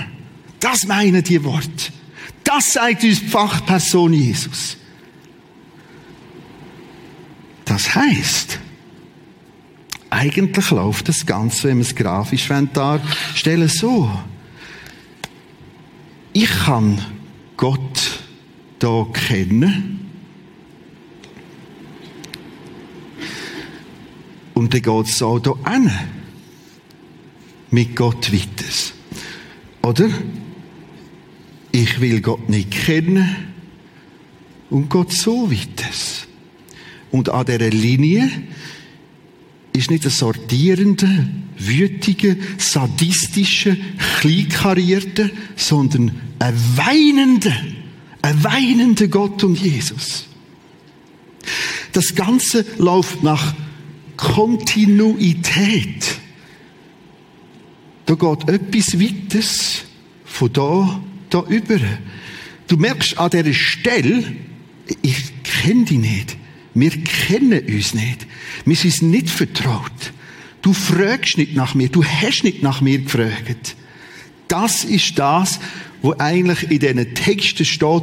Das 0.61 0.87
meinen 0.87 1.23
die 1.23 1.45
Worte. 1.45 1.93
Das 2.43 2.73
sagt 2.73 3.05
uns 3.05 3.21
die 3.21 3.27
Fachperson 3.27 4.15
Jesus. 4.15 4.79
Das 7.67 7.95
heißt, 7.95 8.59
eigentlich 10.09 10.71
läuft 10.71 11.11
das 11.11 11.27
Ganze, 11.27 11.69
wenn 11.69 11.77
wir 11.77 11.85
es 11.85 11.95
grafisch 11.95 12.49
darstellen, 12.73 13.69
so. 13.69 14.11
Ich 16.33 16.49
kann 16.49 16.99
Gott 17.59 18.21
da 18.79 19.07
kennen. 19.13 20.06
Und 24.57 24.73
dann 24.73 24.81
geht 24.81 25.07
es 25.07 25.19
so 25.19 25.39
da 25.39 25.53
hin. 25.71 25.91
Mit 27.71 27.95
Gott 27.95 28.33
weiter. 28.33 28.73
Oder? 29.83 30.09
Ich 31.73 32.01
will 32.01 32.23
Gott 32.23 32.49
nicht 32.49 32.71
kennen 32.71 33.37
und 34.71 34.89
Gott 34.89 35.13
so 35.13 35.51
weiter. 35.51 35.93
Und 37.11 37.29
an 37.29 37.45
dieser 37.45 37.69
Linie 37.69 38.31
ist 39.75 39.91
nicht 39.91 40.07
ein 40.07 40.11
sortierender, 40.11 41.29
wütiger, 41.59 42.35
sadistischer, 42.57 43.77
kleinkarierter, 44.21 45.29
sondern 45.55 46.19
ein 46.39 46.55
weinender, 46.77 47.55
ein 48.23 48.43
weinender 48.43 49.09
Gott 49.09 49.45
und 49.45 49.61
Jesus. 49.61 50.25
Das 51.93 52.15
Ganze 52.15 52.65
läuft 52.79 53.23
nach 53.23 53.55
Kontinuität. 54.17 56.19
Da 58.07 58.15
geht 58.15 58.49
etwas 58.49 59.01
Weites 59.01 59.85
von 60.25 60.53
da, 60.53 61.01
da 61.31 61.43
über. 61.49 61.79
Du 62.69 62.77
merkst 62.77 63.19
an 63.19 63.31
dieser 63.31 63.53
Stelle, 63.53 64.25
ich 65.03 65.43
kenne 65.43 65.85
die 65.85 65.99
nicht. 65.99 66.37
Wir 66.75 66.91
kennen 66.91 67.67
uns 67.67 67.95
nicht. 67.95 68.27
Wir 68.65 68.77
sind 68.77 69.11
nicht 69.11 69.31
vertraut. 69.31 70.13
Du 70.63 70.73
fragst 70.73 71.39
nicht 71.39 71.55
nach 71.55 71.75
mir. 71.75 71.89
Du 71.89 72.05
hast 72.05 72.45
nicht 72.45 72.63
nach 72.63 72.81
mir 72.81 72.99
gefragt. 72.99 73.77
Das 74.49 74.85
ist 74.85 75.19
das, 75.19 75.59
wo 76.03 76.15
eigentlich 76.19 76.71
in 76.71 76.79
diesen 76.79 77.15
Texten 77.15 77.65
steht. 77.65 78.03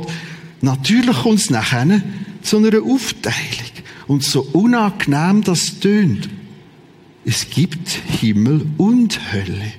Natürlich 0.62 1.18
kommt 1.18 1.40
es 1.40 1.50
nachher 1.50 2.02
zu 2.42 2.58
einer 2.58 2.82
Aufteilung. 2.82 3.83
Und 4.08 4.24
so 4.24 4.42
unangenehm 4.54 5.44
das 5.44 5.80
tönt. 5.80 6.30
Es 7.26 7.50
gibt 7.50 7.90
Himmel 7.90 8.66
und 8.78 9.20
Hölle. 9.32 9.74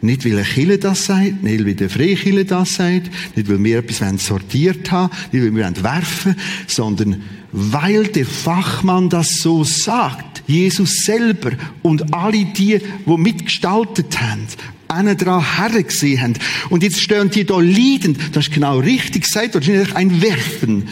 Nicht, 0.00 0.24
weil 0.24 0.34
eine 0.34 0.44
Kille 0.44 0.78
das 0.78 1.06
sagt, 1.06 1.42
nicht, 1.42 1.66
weil 1.66 1.74
der 1.74 1.90
Freikille 1.90 2.44
das 2.44 2.74
sagt, 2.74 3.10
nicht, 3.36 3.48
weil 3.48 3.62
wir 3.62 3.78
etwas 3.78 4.24
sortiert 4.24 4.90
haben, 4.92 5.12
nicht, 5.32 5.42
weil 5.42 5.54
wir 5.54 5.82
werfen 5.82 6.36
sondern 6.68 7.22
weil 7.50 8.04
der 8.08 8.26
Fachmann 8.26 9.08
das 9.08 9.36
so 9.40 9.64
sagt. 9.64 10.42
Jesus 10.46 11.04
selber 11.04 11.52
und 11.82 12.14
alle 12.14 12.44
die, 12.44 12.78
die 12.78 13.16
mitgestaltet 13.16 14.20
haben, 14.20 14.46
einen 14.88 15.16
daran 15.16 15.44
hergesehen 15.56 16.20
haben. 16.22 16.34
Und 16.70 16.82
jetzt 16.82 17.00
stehen 17.00 17.30
die 17.30 17.44
da 17.44 17.58
leidend. 17.58 18.18
Das 18.32 18.48
ist 18.48 18.54
genau 18.54 18.78
richtig 18.78 19.24
gesagt. 19.24 19.54
Nicht 19.54 19.94
ein 19.94 20.22
Werfen, 20.22 20.88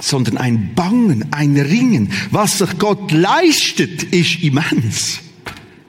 sondern 0.00 0.36
ein 0.36 0.74
Bangen, 0.74 1.32
ein 1.32 1.56
Ringen. 1.56 2.12
Was 2.30 2.58
sich 2.58 2.78
Gott 2.78 3.12
leistet, 3.12 4.02
ist 4.04 4.42
immens. 4.42 5.20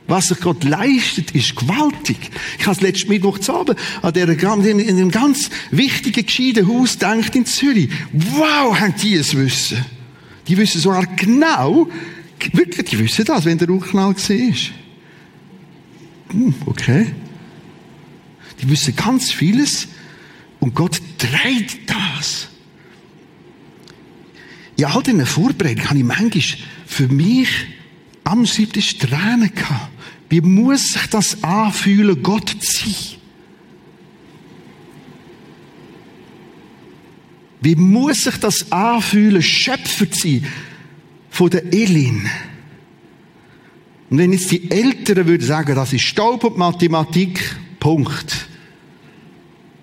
Was 0.08 0.28
sich 0.28 0.40
Gott 0.40 0.64
leistet, 0.64 1.32
ist 1.32 1.56
gewaltig. 1.56 2.18
Ich 2.58 2.66
habe 2.66 2.76
es 2.76 2.82
letzten 2.82 3.10
Mittwoch 3.10 3.40
zu 3.40 3.54
Abend 3.54 3.78
an 4.02 4.14
der, 4.14 4.30
in 4.30 4.90
einem 4.90 5.12
ganz 5.12 5.50
wichtigen, 5.70 6.26
gescheiten 6.26 6.68
Haus 6.68 6.94
gedacht 6.94 7.36
in 7.36 7.46
Zürich. 7.46 7.90
Wow, 8.14 8.80
haben 8.80 8.96
die 9.02 9.16
es 9.16 9.36
wissen. 9.36 9.84
Die 10.48 10.56
wissen 10.56 10.80
sogar 10.80 11.06
genau, 11.08 11.90
wirklich, 12.54 12.90
die 12.90 13.00
wissen 13.00 13.26
das, 13.26 13.44
wenn 13.44 13.58
der 13.58 13.70
Urknall 13.70 14.16
war. 14.16 14.56
Hm, 16.30 16.54
okay. 16.66 17.08
Die 18.62 18.70
wissen 18.70 18.96
ganz 18.96 19.32
vieles 19.32 19.90
und 20.62 20.74
Gott 20.74 21.02
trägt 21.18 21.90
das. 21.90 22.48
In 24.78 24.86
all 24.86 25.02
diesen 25.02 25.26
Vorbereitungen 25.26 25.90
habe 25.90 26.00
ich 26.00 26.06
manchmal 26.06 26.44
für 26.86 27.08
mich 27.08 27.50
am 28.24 28.46
Schreibtisch 28.46 28.98
Tränen 28.98 29.54
gehabt. 29.54 29.92
Wie 30.30 30.42
muss 30.42 30.94
sich 30.94 31.08
das 31.08 31.44
anfühlen, 31.44 32.22
Gott 32.22 32.50
zu 32.50 32.90
sein? 32.90 33.20
Wie 37.62 37.76
muss 37.76 38.24
sich 38.24 38.38
das 38.38 38.72
anfühlen, 38.72 39.42
Schöpfer 39.42 40.12
zu 40.12 40.28
sein 40.28 40.46
von 41.30 41.50
der 41.50 41.74
Elin? 41.74 42.30
Und 44.10 44.20
wenn 44.20 44.32
jetzt 44.32 44.52
die 44.52 44.70
Eltern 44.70 45.28
würden 45.28 45.46
sagen, 45.46 45.76
das 45.76 45.92
ist 45.92 46.04
Staub 46.04 46.44
und 46.44 46.58
Mathematik, 46.58 47.56
Punkt. 47.80 48.48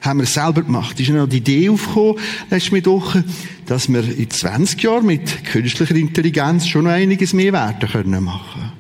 Haben 0.05 0.21
wir 0.21 0.27
selber 0.27 0.63
gemacht. 0.63 1.01
Ist 1.01 1.09
noch 1.09 1.27
die 1.27 1.39
Idee 1.39 1.71
aufgekommen, 1.71 2.19
letzte 2.51 2.85
Woche, 2.87 3.25
dass 3.67 3.89
wir 3.89 4.05
in 4.05 4.31
20 4.31 4.83
Jahren 4.83 5.07
mit 5.07 5.45
künstlicher 5.45 5.95
Intelligenz 5.95 6.67
schon 6.67 6.85
noch 6.85 6.91
einiges 6.91 7.33
mehr 7.33 7.53
werden 7.53 7.89
können 7.89 8.23
machen. 8.23 8.73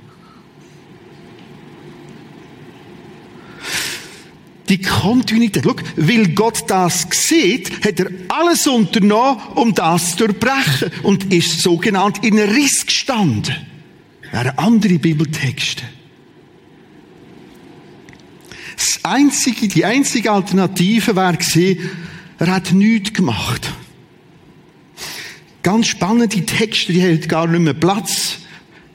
die 4.68 4.80
Kontinuität. 4.80 5.64
Schau, 5.64 5.76
weil 5.96 6.28
Gott 6.28 6.64
das 6.68 7.06
sieht, 7.10 7.84
hat 7.84 8.00
er 8.00 8.10
alles 8.28 8.66
unternommen, 8.66 9.40
um 9.54 9.74
das 9.74 10.16
zu 10.16 10.26
durchbrechen 10.26 10.90
und 11.02 11.32
ist 11.32 11.60
sogenannt 11.60 12.24
in 12.24 12.38
Riss 12.38 12.86
gestanden. 12.86 13.54
Wären 14.32 14.58
andere 14.58 14.98
Bibeltexte. 14.98 15.84
Das 18.76 19.00
einzige, 19.02 19.68
die 19.68 19.84
einzige 19.84 20.30
Alternative 20.30 21.16
wäre 21.16 21.36
gewesen, 21.36 21.90
er 22.38 22.46
hat 22.48 22.72
nichts 22.72 23.12
gemacht. 23.12 23.72
Ganz 25.62 25.86
spannende 25.86 26.44
Texte, 26.44 26.92
die 26.92 27.02
haben 27.02 27.20
gar 27.28 27.46
nicht 27.46 27.60
mehr 27.60 27.74
Platz 27.74 28.38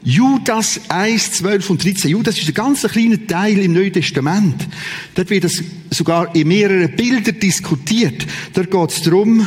Judas 0.02 0.80
1, 0.88 1.34
12 1.34 1.70
und 1.70 1.84
13. 1.84 2.12
Judas 2.12 2.38
ist 2.38 2.48
ein 2.48 2.54
ganz 2.54 2.84
kleiner 2.84 3.26
Teil 3.28 3.60
im 3.60 3.74
Neuen 3.74 3.92
Testament. 3.92 4.68
Dort 5.14 5.30
wird 5.30 5.44
es 5.44 5.62
sogar 5.90 6.34
in 6.36 6.48
mehreren 6.48 6.96
Bildern 6.96 7.40
diskutiert. 7.40 8.26
Da 8.54 8.64
geht 8.64 8.92
es 8.92 9.02
darum, 9.02 9.46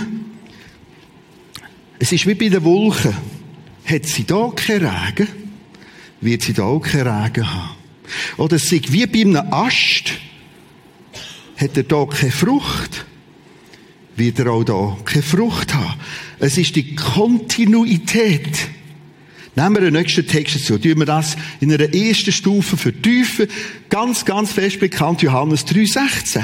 es 1.98 2.12
ist 2.12 2.26
wie 2.26 2.34
bei 2.34 2.48
den 2.48 2.62
Wolken. 2.64 3.16
Hat 3.84 4.06
sie 4.06 4.24
da 4.24 4.52
keinen 4.54 4.86
Regen, 4.86 5.28
wird 6.20 6.42
sie 6.42 6.52
da 6.52 6.64
auch 6.64 6.80
keinen 6.80 7.08
Regen 7.08 7.50
haben. 7.50 7.76
Oder 8.36 8.56
es 8.56 8.70
ist 8.70 8.92
wie 8.92 9.06
bei 9.06 9.22
einem 9.22 9.52
Ast, 9.52 10.12
hat 11.62 11.76
er 11.76 11.84
da 11.84 12.04
keine 12.06 12.32
Frucht, 12.32 13.06
wird 14.16 14.38
er 14.38 14.50
auch 14.50 14.64
da 14.64 14.98
keine 15.04 15.22
Frucht 15.22 15.74
haben. 15.74 15.94
Es 16.38 16.58
ist 16.58 16.76
die 16.76 16.94
Kontinuität. 16.94 18.68
Nehmen 19.54 19.74
wir 19.76 19.82
den 19.82 19.94
nächsten 19.94 20.26
Text 20.26 20.56
dazu. 20.56 20.78
Tun 20.78 20.98
wir 20.98 21.06
das 21.06 21.36
in 21.60 21.72
einer 21.72 21.92
ersten 21.94 22.32
Stufe 22.32 22.76
vertiefen. 22.76 23.48
Ganz, 23.90 24.24
ganz 24.24 24.52
fest 24.52 24.80
bekannt, 24.80 25.22
Johannes 25.22 25.66
3,16. 25.66 26.42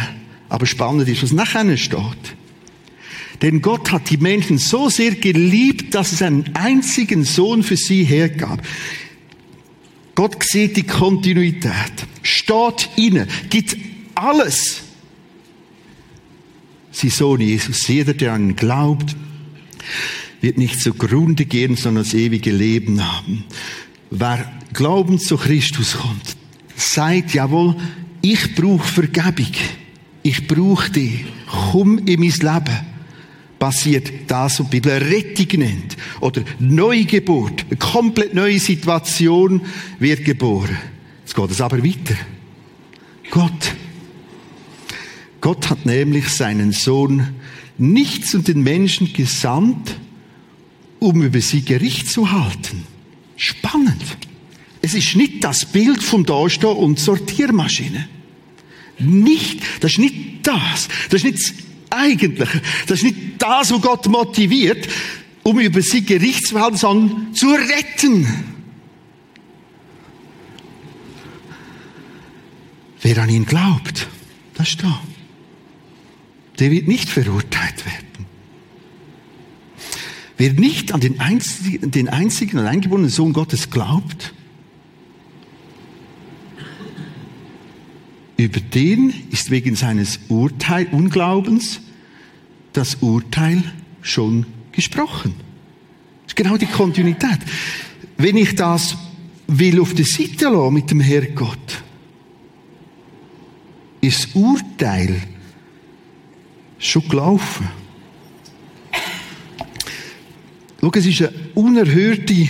Aber 0.49 0.67
spannend 0.67 1.09
ist, 1.09 1.23
was 1.23 1.33
nachher 1.33 1.77
steht. 1.77 2.37
Denn 3.43 3.63
Gott 3.63 3.93
hat 3.93 4.11
die 4.11 4.17
Menschen 4.17 4.59
so 4.59 4.89
sehr 4.89 5.15
geliebt, 5.15 5.95
dass 5.95 6.13
es 6.13 6.23
einen 6.23 6.51
einzigen 6.55 7.25
Sohn 7.25 7.63
für 7.63 7.77
sie 7.77 8.05
hergab. 8.05 8.61
Gott 10.15 10.43
sieht 10.43 10.77
die 10.77 10.83
Kontinuität, 10.83 11.93
steht 12.23 12.91
inne, 12.97 13.29
gibt 13.49 13.77
alles. 14.17 14.88
Sein 16.99 17.11
Sohn 17.11 17.41
Jesus, 17.41 17.87
jeder, 17.87 18.13
der 18.13 18.33
an 18.33 18.49
ihn 18.49 18.57
glaubt, 18.57 19.15
wird 20.41 20.59
nicht 20.59 20.81
zugrunde 20.81 21.45
gehen, 21.45 21.77
sondern 21.77 22.03
das 22.03 22.13
ewige 22.13 22.51
Leben 22.51 23.01
haben. 23.01 23.45
Wer 24.11 24.51
glaubend 24.73 25.23
zu 25.23 25.37
Christus 25.37 25.97
kommt, 25.97 26.37
sagt, 26.75 27.35
jawohl, 27.35 27.77
ich 28.21 28.57
brauche 28.57 28.83
Vergebung. 28.83 29.53
Ich 30.25 30.49
brauche 30.49 30.91
dich. 30.91 31.25
Komm 31.71 31.99
in 31.99 32.19
mein 32.19 32.31
Leben 32.33 32.79
passiert 33.61 34.11
das, 34.27 34.59
was 34.59 34.69
die 34.69 34.81
Bibel 34.81 34.99
Rettung 34.99 35.61
nennt. 35.61 35.97
Oder 36.19 36.43
Neugeburt. 36.59 37.65
Eine 37.69 37.77
komplett 37.77 38.35
neue 38.35 38.59
Situation 38.59 39.61
wird 40.01 40.25
geboren. 40.25 40.77
Jetzt 41.21 41.37
geht 41.37 41.51
es 41.53 41.61
aber 41.61 41.79
weiter. 41.79 42.17
Gott. 43.31 43.73
Gott 45.41 45.71
hat 45.71 45.87
nämlich 45.87 46.29
seinen 46.29 46.73
Sohn 46.73 47.35
nicht 47.79 48.27
zu 48.27 48.39
den 48.39 48.63
Menschen 48.63 49.13
gesandt, 49.13 49.97
um 50.99 51.23
über 51.23 51.41
sie 51.41 51.63
Gericht 51.63 52.11
zu 52.11 52.33
halten. 52.33 52.85
Spannend. 53.37 54.03
Es 54.83 54.95
ist 54.95 55.15
nicht 55.17 55.45
das 55.45 55.65
Bild 55.65 56.03
vom 56.03 56.27
Dastehen 56.27 56.77
und 56.77 56.99
Sortiermaschine. 56.99 58.09
Nicht, 58.99 59.61
das 59.81 59.93
ist 59.93 59.99
nicht 59.99 60.47
das. 60.47 60.89
Das 61.09 61.23
ist 61.23 61.25
nicht 61.25 61.39
das 61.39 61.55
Eigentliche. 61.91 62.61
Das 62.87 62.99
ist 62.99 63.05
nicht 63.05 63.17
das, 63.39 63.73
was 63.73 63.81
Gott 63.81 64.09
motiviert, 64.09 64.89
um 65.45 65.61
über 65.61 65.81
sie 65.83 66.05
Gericht 66.05 66.47
zu 66.49 66.61
halten, 66.61 66.77
sondern 66.77 67.35
zu 67.35 67.49
retten. 67.51 68.27
Wer 73.01 73.19
an 73.19 73.29
ihn 73.29 73.47
glaubt, 73.47 74.09
das 74.55 74.71
ist 74.71 74.83
da. 74.83 75.01
Der 76.59 76.71
wird 76.71 76.89
nicht 76.89 77.09
verurteilt 77.09 77.85
werden. 77.87 78.27
Wer 80.37 80.53
nicht 80.53 80.93
an 80.93 81.01
den 81.01 81.21
einzigen, 81.21 81.91
den 81.91 82.09
einzigen 82.09 82.59
und 82.59 82.67
eingeborenen 82.67 83.11
Sohn 83.11 83.33
Gottes 83.33 83.71
glaubt, 83.71 84.33
über 88.37 88.61
den 88.61 89.13
ist 89.31 89.51
wegen 89.51 89.75
seines 89.75 90.21
Urteil, 90.29 90.87
Unglaubens 90.93 91.81
das 92.73 92.97
Urteil 93.01 93.65
schon 94.01 94.47
gesprochen. 94.71 95.35
Das 96.23 96.33
ist 96.33 96.37
genau 96.37 96.57
die 96.57 96.67
Kontinuität. 96.67 97.39
Wenn 98.17 98.37
ich 98.37 98.55
das 98.55 98.97
will 99.49 99.81
auf 99.81 99.95
der 99.95 100.05
Seite 100.05 100.45
lassen 100.45 100.75
mit 100.75 100.91
dem 100.91 101.01
Herrgott, 101.01 101.83
ist 104.01 104.37
Urteil 104.37 105.21
schon 106.79 107.09
gelaufen. 107.09 107.69
Schau, 110.81 110.91
es 110.95 111.07
ist 111.07 111.23
eine 111.23 111.33
unerhörte, 111.55 112.49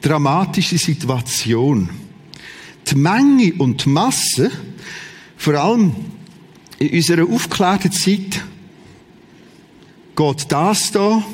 dramatische 0.00 0.78
Situation. 0.78 1.88
Die 2.86 2.94
Menge 2.94 3.54
und 3.54 3.84
die 3.84 3.88
Masse, 3.88 4.50
vor 5.36 5.54
allem 5.54 5.94
in 6.78 6.90
unserer 6.90 7.26
aufgeklärten 7.26 7.90
Zeit, 7.90 8.44
geht 10.14 10.52
das 10.52 10.92
da, 10.92 11.24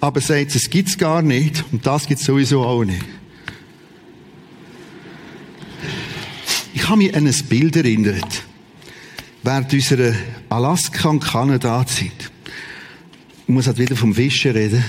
aber 0.00 0.20
sagt, 0.20 0.54
es 0.54 0.68
gibt's 0.68 0.98
gar 0.98 1.22
nicht 1.22 1.64
und 1.72 1.86
das 1.86 2.06
gibt's 2.06 2.24
sowieso 2.24 2.62
auch 2.62 2.84
nicht. 2.84 3.04
Ich 6.74 6.88
habe 6.88 6.98
mich 6.98 7.16
an 7.16 7.26
ein 7.26 7.34
Bild 7.48 7.76
erinnert, 7.76 8.44
während 9.44 9.72
unserer 9.72 10.14
Alaska- 10.48 11.10
und 11.10 11.20
Kanada-Zeit. 11.20 12.30
Ich 13.46 13.48
muss 13.52 13.66
halt 13.66 13.78
wieder 13.78 13.94
vom 13.94 14.14
Fischen 14.14 14.52
reden. 14.52 14.82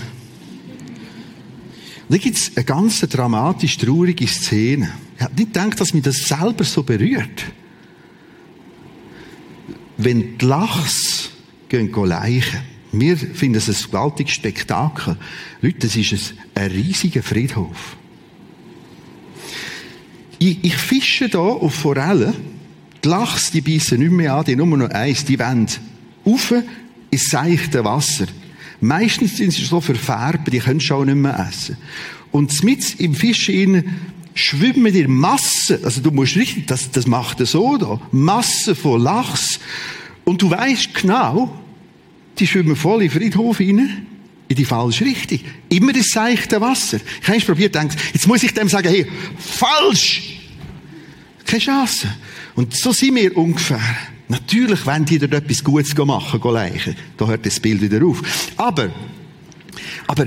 Und 2.08 2.16
da 2.16 2.18
gibt 2.18 2.38
es 2.38 2.56
eine 2.56 2.64
ganz 2.64 3.02
dramatisch 3.02 3.78
traurige 3.78 4.28
Szene. 4.28 4.92
Ich 5.18 5.24
habe 5.24 5.36
nicht 5.36 5.54
gedacht, 5.54 5.80
dass 5.80 5.94
mich 5.94 6.04
das 6.04 6.24
selber 6.24 6.64
so 6.64 6.84
berührt. 6.84 7.46
Wenn 9.98 10.38
die 10.38 10.46
Lachs 10.46 11.32
gehen 11.68 11.92
leichen, 11.92 12.62
wir 12.94 13.18
finden 13.18 13.58
es 13.58 13.68
ein 13.68 13.92
gewaltiges 13.92 14.36
Spektakel. 14.36 15.18
Leute, 15.62 15.80
das 15.80 15.98
ist 15.98 16.34
ein, 16.54 16.72
riesiger 16.72 17.24
Friedhof. 17.24 17.98
Ich, 20.40 20.64
ich 20.64 20.78
fische 20.78 21.28
hier 21.28 21.40
auf 21.40 21.74
Forellen. 21.74 22.34
Die 23.06 23.10
Lachs, 23.10 23.52
die 23.52 23.62
beißen 23.62 24.00
nicht 24.00 24.12
mehr 24.12 24.34
an, 24.34 24.46
die 24.46 24.56
nur 24.56 24.66
noch 24.66 24.90
eins, 24.90 25.26
die 25.26 25.38
wollen 25.38 25.68
rauf 26.26 26.54
ins 27.12 27.30
seichte 27.30 27.86
Wasser. 27.86 28.26
Meistens 28.82 29.38
sind 29.38 29.52
sie 29.52 29.64
so 29.64 29.80
verfärbt, 29.80 30.52
die 30.52 30.58
können 30.58 30.82
schon 30.82 31.06
nicht 31.06 31.16
mehr 31.16 31.48
essen. 31.48 31.78
Und 32.32 32.64
mit 32.64 33.00
im 33.00 33.14
Fisch 33.14 33.52
schwimmen 34.34 34.92
die 34.92 35.08
Massen, 35.08 35.86
also 35.86 36.02
du 36.02 36.10
musst 36.10 36.36
richtig, 36.36 36.66
das, 36.66 36.90
das 36.90 37.06
macht 37.06 37.40
er 37.42 37.46
so 37.46 37.78
da, 37.78 38.02
Massen 38.12 38.76
von 38.76 39.00
Lachs. 39.00 39.60
Und 40.24 40.42
du 40.42 40.50
weißt 40.50 40.96
genau, 40.96 41.56
die 42.40 42.48
schwimmen 42.48 42.76
voll 42.76 43.04
in 43.04 43.10
den 43.10 43.20
Friedhof 43.20 43.60
rein, 43.60 44.08
in 44.48 44.56
die 44.56 44.66
falsche 44.66 45.06
Richtung. 45.06 45.42
Immer 45.70 45.94
das 45.94 46.08
seichte 46.08 46.60
Wasser. 46.60 47.00
Ich 47.22 47.28
habe 47.28 47.40
probiert, 47.42 47.76
denkt, 47.76 47.98
jetzt 48.14 48.28
muss 48.28 48.42
ich 48.42 48.52
dem 48.56 48.68
sagen, 48.68 48.90
hey, 48.90 49.06
falsch! 49.38 50.40
Keine 51.46 51.62
Chance. 51.62 52.08
Und 52.56 52.76
so 52.76 52.92
sind 52.92 53.16
wir 53.16 53.36
ungefähr. 53.38 53.82
Natürlich 54.28 54.86
wenn 54.86 55.06
die 55.06 55.20
dort 55.20 55.34
etwas 55.34 55.64
Gutes 55.64 55.96
machen, 55.96 56.42
leichen. 56.52 56.96
Da 57.18 57.28
hört 57.28 57.46
das 57.46 57.60
Bild 57.60 57.82
wieder 57.82 58.06
auf. 58.06 58.22
Aber, 58.58 58.90
aber, 60.08 60.26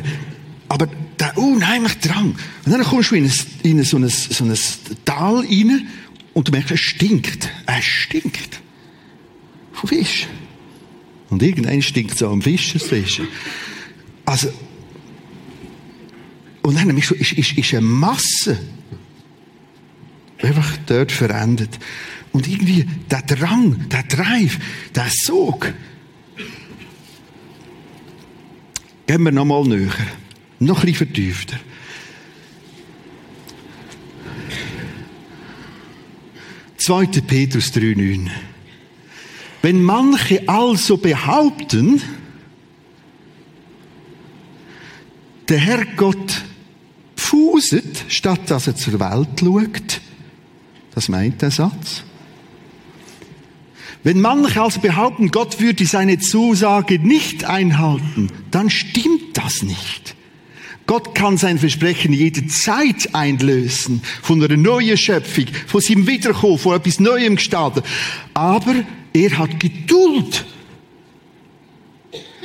aber 0.68 0.88
der 1.18 1.36
unheimliche 1.36 1.98
Drang. 1.98 2.36
Und 2.64 2.72
dann 2.72 2.84
kommst 2.84 3.10
du 3.10 3.16
in, 3.16 3.24
ein, 3.24 3.32
in 3.62 3.82
so, 3.82 3.96
ein, 3.96 4.08
so 4.08 4.44
ein 4.44 4.56
Tal 5.04 5.38
rein 5.38 5.88
und 6.34 6.46
du 6.46 6.52
merkst, 6.52 6.72
es 6.72 6.80
stinkt. 6.80 7.48
Es 7.66 7.84
stinkt. 7.84 8.60
Von 9.72 9.88
Fisch. 9.88 10.28
Und 11.30 11.42
irgendein 11.42 11.82
stinkt 11.82 12.16
so 12.16 12.28
am 12.28 12.42
Fischerfisch. 12.42 13.22
Also, 14.24 14.48
und 16.62 16.76
dann 16.76 16.96
ist, 16.96 17.10
ist, 17.10 17.56
ist 17.56 17.72
eine 17.72 17.80
Masse 17.80 18.58
einfach 20.42 20.76
dort 20.86 21.12
verändert. 21.12 21.78
Und 22.38 22.46
irgendwie 22.46 22.86
der 23.10 23.22
Drang, 23.22 23.88
der 23.88 24.04
Drive, 24.04 24.60
der 24.94 25.08
Sog. 25.10 25.74
Gehen 29.08 29.22
wir 29.24 29.32
nochmal 29.32 29.64
näher. 29.64 29.90
Noch 30.60 30.82
bisschen 30.82 30.94
vertiefter. 30.94 31.58
Zweite 36.76 37.22
Petrus 37.22 37.72
3,9. 37.72 38.30
Wenn 39.62 39.82
manche 39.82 40.48
also 40.48 40.96
behaupten, 40.96 42.00
der 45.48 45.58
Herrgott 45.58 46.44
pfuset, 47.16 48.04
statt 48.06 48.48
dass 48.48 48.68
er 48.68 48.76
zur 48.76 49.00
Welt 49.00 49.40
schaut, 49.40 50.00
das 50.94 51.08
meint 51.08 51.42
der 51.42 51.50
Satz. 51.50 52.04
Wenn 54.04 54.20
manche 54.20 54.60
also 54.62 54.80
behaupten, 54.80 55.30
Gott 55.30 55.60
würde 55.60 55.84
seine 55.86 56.18
Zusage 56.18 56.98
nicht 56.98 57.44
einhalten, 57.44 58.30
dann 58.50 58.70
stimmt 58.70 59.36
das 59.36 59.62
nicht. 59.62 60.14
Gott 60.86 61.14
kann 61.14 61.36
sein 61.36 61.58
Versprechen 61.58 62.14
jederzeit 62.14 63.14
einlösen. 63.14 64.00
Von 64.22 64.42
einer 64.42 64.56
neuen 64.56 64.96
Schöpfung, 64.96 65.44
von 65.66 65.82
seinem 65.82 66.06
Wiederkommen, 66.06 66.58
von 66.58 66.76
etwas 66.76 66.98
Neuem 66.98 67.36
gestalten. 67.36 67.82
Aber 68.32 68.74
er 69.12 69.38
hat 69.38 69.60
Geduld. 69.60 70.46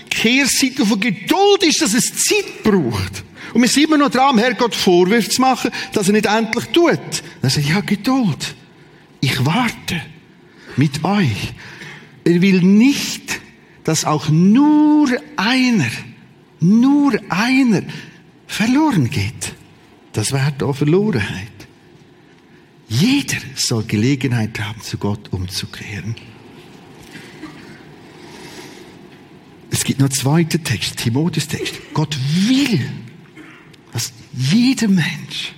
Kehrseite 0.10 0.86
von 0.86 0.99
Geduld 0.99 1.64
ist, 1.64 1.82
dass 1.82 1.93
es 1.93 2.14
Zeit 2.16 2.64
braucht. 2.64 3.24
Und 3.54 3.62
wir 3.62 3.70
sind 3.70 3.84
immer 3.84 3.97
noch 3.97 4.10
dran, 4.10 4.38
Herr 4.38 4.56
Gott 4.56 4.76
Vorwürfe 4.76 5.30
zu 5.30 5.39
machen, 5.39 5.72
dass 5.93 6.08
er 6.08 6.14
nicht 6.14 6.26
endlich 6.26 6.66
tut. 6.66 6.99
Dann 7.41 7.49
sagt 7.49 7.70
ja, 7.70 7.80
Geduld. 7.80 8.56
Ich 9.22 9.45
warte 9.45 10.01
mit 10.78 11.04
euch. 11.04 11.54
Er 12.24 12.42
will 12.42 12.62
nicht, 12.62 13.42
dass 13.84 14.06
auch 14.06 14.30
nur 14.30 15.10
einer, 15.36 15.92
nur 16.60 17.14
einer 17.30 17.84
verloren 18.48 19.10
geht. 19.10 19.54
Das 20.14 20.32
wäre 20.32 20.54
da 20.58 20.72
Verlorenheit. 20.74 21.50
Jeder 22.88 23.38
soll 23.56 23.84
Gelegenheit 23.84 24.60
haben, 24.60 24.82
zu 24.82 24.98
Gott 24.98 25.34
umzukehren. 25.34 26.16
Es 29.72 29.84
gibt 29.84 30.00
noch 30.00 30.06
einen 30.06 30.14
zweiten 30.14 30.64
Text, 30.64 30.98
Timotheus 30.98 31.48
Text. 31.48 31.74
Gott 31.94 32.16
will, 32.48 32.90
dass 33.92 34.14
jeder 34.32 34.88
Mensch 34.88 35.54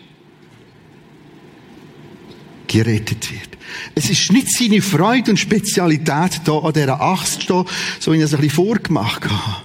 gerettet 2.68 3.32
wird. 3.32 3.50
Es 3.96 4.10
ist 4.10 4.32
nicht 4.32 4.52
seine 4.52 4.82
Freude 4.82 5.32
und 5.32 5.38
Spezialität, 5.38 6.42
da 6.46 6.60
an 6.60 6.74
dieser 6.74 7.02
Acht 7.02 7.28
zu 7.28 7.42
stehen, 7.42 7.66
so 8.00 8.14
wie 8.14 8.18
ich 8.18 8.24
es 8.24 8.34
ein 8.34 8.42
bisschen 8.42 8.56
vorgemacht 8.56 9.24
habe. 9.30 9.64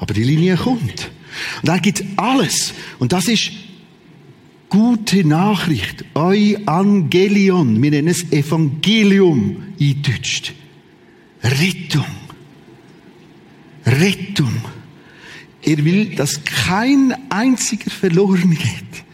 Aber 0.00 0.14
die 0.14 0.24
Linie 0.24 0.56
kommt. 0.56 1.10
Und 1.62 1.68
er 1.68 1.80
gibt 1.80 2.04
alles. 2.16 2.72
Und 2.98 3.12
das 3.12 3.28
ist 3.28 3.50
gute 4.68 5.26
Nachricht. 5.26 6.04
Evangelion. 6.14 7.82
Wir 7.82 7.90
nennen 7.90 8.08
es 8.08 8.30
Evangelium 8.32 9.62
eingedeutscht. 9.78 10.52
Rettung. 11.42 12.06
Rettung. 13.84 14.54
Er 15.62 15.84
will, 15.84 16.14
dass 16.14 16.44
kein 16.44 17.14
einziger 17.30 17.90
verloren 17.90 18.50
geht. 18.50 19.04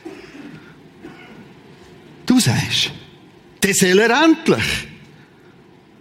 Du 2.27 2.39
sagst, 2.41 2.93
der 3.63 3.75
soll 3.75 3.99
er 3.99 4.25
endlich. 4.25 4.65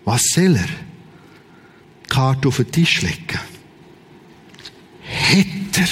Was 0.05 0.23
soll 0.33 0.55
er? 0.55 0.69
Die 2.03 2.09
Karte 2.09 2.47
auf 2.47 2.57
den 2.57 2.71
Tisch 2.71 3.01
legen. 3.01 3.39
Hätte 5.01 5.81
er. 5.81 5.87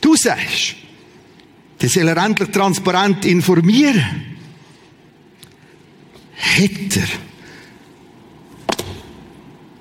Du 0.00 0.16
sagst, 0.16 0.74
der 1.80 1.88
soll 1.88 2.08
er 2.08 2.16
endlich 2.16 2.50
transparent 2.50 3.24
informieren. 3.24 4.36
Hätte 6.32 7.00
er. 7.00 7.08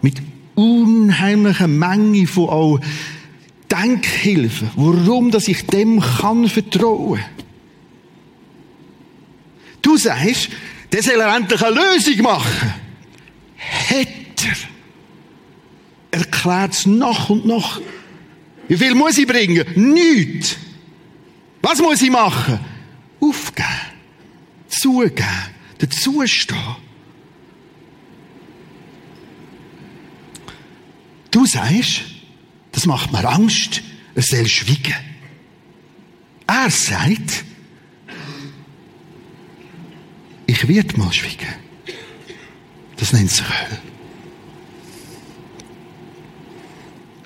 Mit 0.01 0.21
unheimlicher 0.55 1.67
Menge 1.67 2.27
von 2.27 2.49
auch 2.49 2.79
Denkhilfen, 3.71 4.69
warum 4.75 5.31
dass 5.31 5.47
ich 5.47 5.65
dem 5.65 5.99
kann 5.99 6.47
vertrauen. 6.47 7.21
Du 9.83 9.97
sagst, 9.97 10.49
der 10.91 11.03
soll 11.03 11.19
er 11.19 11.35
endlich 11.35 11.61
eine 11.63 11.75
Lösung 11.75 12.21
machen. 12.23 12.73
Hätte 13.55 14.47
er. 16.11 16.19
Erklärt 16.19 16.73
es 16.73 16.85
nach 16.85 17.29
und 17.29 17.45
nach. 17.45 17.79
Wie 18.67 18.77
viel 18.77 18.95
muss 18.95 19.17
ich 19.17 19.27
bringen? 19.27 19.65
Nichts. 19.75 20.55
Was 21.61 21.79
muss 21.79 22.01
ich 22.01 22.09
machen? 22.09 22.59
Aufgeben. 23.19 23.67
Zugeben. 24.67 25.25
Dazustehen. 25.77 26.57
Du 31.29 31.45
sagst, 31.45 32.01
das 32.71 32.85
macht 32.85 33.11
mir 33.11 33.27
Angst, 33.27 33.81
er 34.15 34.21
soll 34.21 34.47
schweigen. 34.47 34.93
Er 36.45 36.69
sagt, 36.69 37.43
ich 40.47 40.67
werde 40.67 40.97
mal 40.97 41.11
schweigen. 41.11 41.53
Das 42.97 43.13
nennt 43.13 43.31
sich 43.31 43.47
Hölle. 43.47 43.79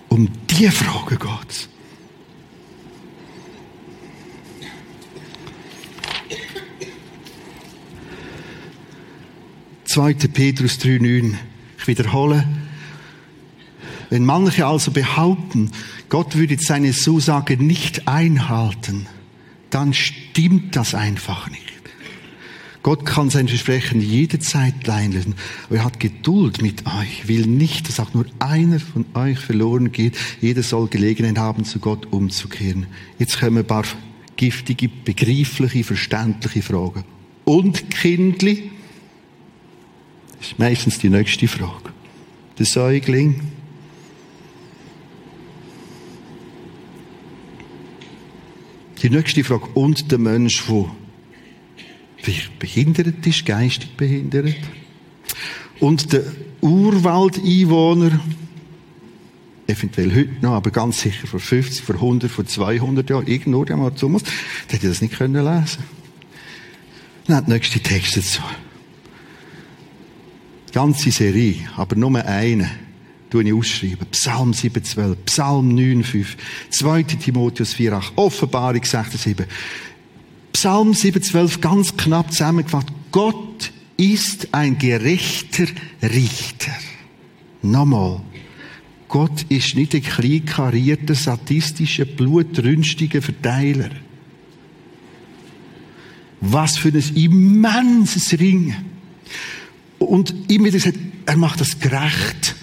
Um 0.09 0.29
diese 0.49 0.71
Frage 0.71 1.17
geht 1.17 1.49
es. 1.49 1.69
Petrus 10.29 10.79
3,9. 10.79 11.33
Ich 11.79 11.87
wiederhole. 11.87 12.47
Wenn 14.09 14.25
manche 14.25 14.65
also 14.65 14.91
behaupten, 14.91 15.71
Gott 16.09 16.35
würde 16.35 16.57
seine 16.59 16.91
Zusage 16.91 17.57
nicht 17.57 18.07
einhalten, 18.07 19.07
dann 19.69 19.93
stimmt 19.93 20.75
das 20.75 20.93
einfach 20.93 21.49
nicht. 21.49 21.66
Gott 22.83 23.05
kann 23.05 23.29
sein 23.29 23.47
Versprechen 23.47 24.01
jederzeit 24.01 24.87
einlösen. 24.87 25.35
Aber 25.65 25.77
er 25.77 25.83
hat 25.83 25.99
Geduld 25.99 26.61
mit 26.61 26.85
euch, 26.85 27.27
will 27.27 27.45
nicht, 27.45 27.89
dass 27.89 27.99
auch 27.99 28.13
nur 28.13 28.25
einer 28.39 28.79
von 28.79 29.05
euch 29.13 29.39
verloren 29.39 29.91
geht. 29.91 30.15
Jeder 30.41 30.63
soll 30.63 30.87
Gelegenheit 30.87 31.37
haben, 31.37 31.65
zu 31.65 31.79
Gott 31.79 32.07
umzukehren. 32.11 32.87
Jetzt 33.19 33.39
kommen 33.39 33.57
ein 33.57 33.67
paar 33.67 33.83
giftige, 34.37 34.87
begreifliche, 34.87 35.83
verständliche 35.83 36.61
Fragen. 36.61 37.03
Und 37.43 37.89
Kindli? 37.89 38.71
Das 40.37 40.47
ist 40.51 40.59
meistens 40.59 40.99
die 40.99 41.09
nächste 41.09 41.47
Frage. 41.47 41.91
Der 42.59 42.65
Säugling? 42.65 43.41
Die 49.01 49.09
nächste 49.09 49.43
Frage. 49.43 49.67
Und 49.73 50.11
der 50.11 50.19
Mensch, 50.19 50.65
der 50.67 50.85
vielleicht 52.27 52.59
behindert 52.59 53.25
ist, 53.25 53.45
geistig 53.45 53.95
behindert. 53.95 54.53
Und 55.79 56.11
der 56.11 56.23
Urwaldeinwohner, 56.59 58.19
eventuell 59.67 60.13
heute 60.13 60.33
noch, 60.41 60.53
aber 60.53 60.71
ganz 60.71 61.01
sicher 61.01 61.25
vor 61.25 61.39
50, 61.39 61.81
vor 61.83 61.95
100, 61.95 62.29
vor 62.29 62.45
200 62.45 63.09
Jahren, 63.09 63.27
irgendwo 63.27 63.63
der 63.63 63.77
mal 63.77 63.95
zu 63.95 64.09
muss, 64.09 64.23
der 64.23 64.73
hätte 64.73 64.89
das 64.89 65.01
nicht 65.01 65.17
können 65.17 65.43
lesen. 65.43 65.83
Dann 67.27 67.45
der 67.45 67.55
nächste 67.55 67.79
Text 67.79 68.17
dazu. 68.17 68.41
Die 70.69 70.73
ganze 70.73 71.11
Serie, 71.11 71.69
aber 71.77 71.95
nur 71.95 72.13
eine, 72.25 72.69
tue 73.29 73.43
ich 73.43 73.53
ausschreiben. 73.53 74.07
Psalm 74.11 74.51
7,12, 74.51 75.15
Psalm 75.25 75.75
9,5, 75.75 76.25
2. 76.71 77.03
Timotheus 77.03 77.73
4,8, 77.75 78.11
Offenbarung 78.15 78.81
6,7. 78.81 79.45
Psalm 80.53 80.91
7,12 80.91 81.59
ganz 81.59 81.95
knapp 81.95 82.31
zusammengefasst. 82.31 82.87
Gott 83.11 83.71
ist 83.97 84.53
ein 84.53 84.77
gerechter 84.77 85.67
Richter. 86.01 86.71
Nochmal. 87.61 88.21
Gott 89.07 89.45
ist 89.49 89.75
nicht 89.75 89.95
ein 89.95 90.03
kleinkarierter, 90.03 91.15
sadistischer, 91.15 92.05
blutrünstiger 92.05 93.21
Verteiler. 93.21 93.89
Was 96.41 96.77
für 96.77 96.89
ein 96.89 97.15
immenses 97.15 98.37
Ringen. 98.39 98.75
Und 99.97 100.33
immer 100.51 100.65
wieder 100.65 100.77
gesagt, 100.77 100.99
er 101.25 101.37
macht 101.37 101.61
das 101.61 101.79
gerecht. 101.79 102.55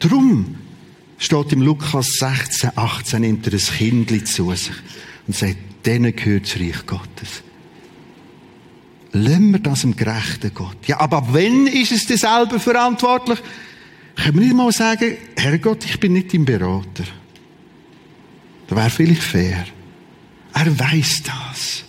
Drum 0.00 0.56
steht 1.18 1.52
im 1.52 1.62
Lukas 1.62 2.06
16, 2.18 2.70
18, 2.74 3.20
nimmt 3.20 3.46
er 3.46 3.52
ein 3.52 4.06
Kind 4.06 4.26
zu 4.26 4.50
sich 4.54 4.72
und 5.26 5.36
sagt, 5.36 5.56
denen 5.86 6.14
gehört 6.14 6.44
das 6.44 6.60
Reich 6.60 6.86
Gottes. 6.86 7.42
Lassen 9.12 9.50
wir 9.50 9.58
das 9.58 9.84
im 9.84 9.94
gerechten 9.94 10.52
Gott. 10.54 10.76
Ja, 10.86 11.00
aber 11.00 11.32
wenn 11.32 11.66
ist 11.66 11.92
es 11.92 12.06
dir 12.06 12.16
selber 12.16 12.58
verantwortlich? 12.58 13.38
Können 14.16 14.38
wir 14.38 14.46
nicht 14.46 14.56
mal 14.56 14.72
sagen, 14.72 15.16
Herr 15.36 15.58
Gott, 15.58 15.84
ich 15.84 16.00
bin 16.00 16.14
nicht 16.14 16.32
dein 16.32 16.44
Berater. 16.44 17.04
Das 18.68 18.78
wäre 18.78 18.90
vielleicht 18.90 19.22
fair. 19.22 19.64
Er 20.54 20.78
weiß 20.78 21.22
das. 21.24 21.84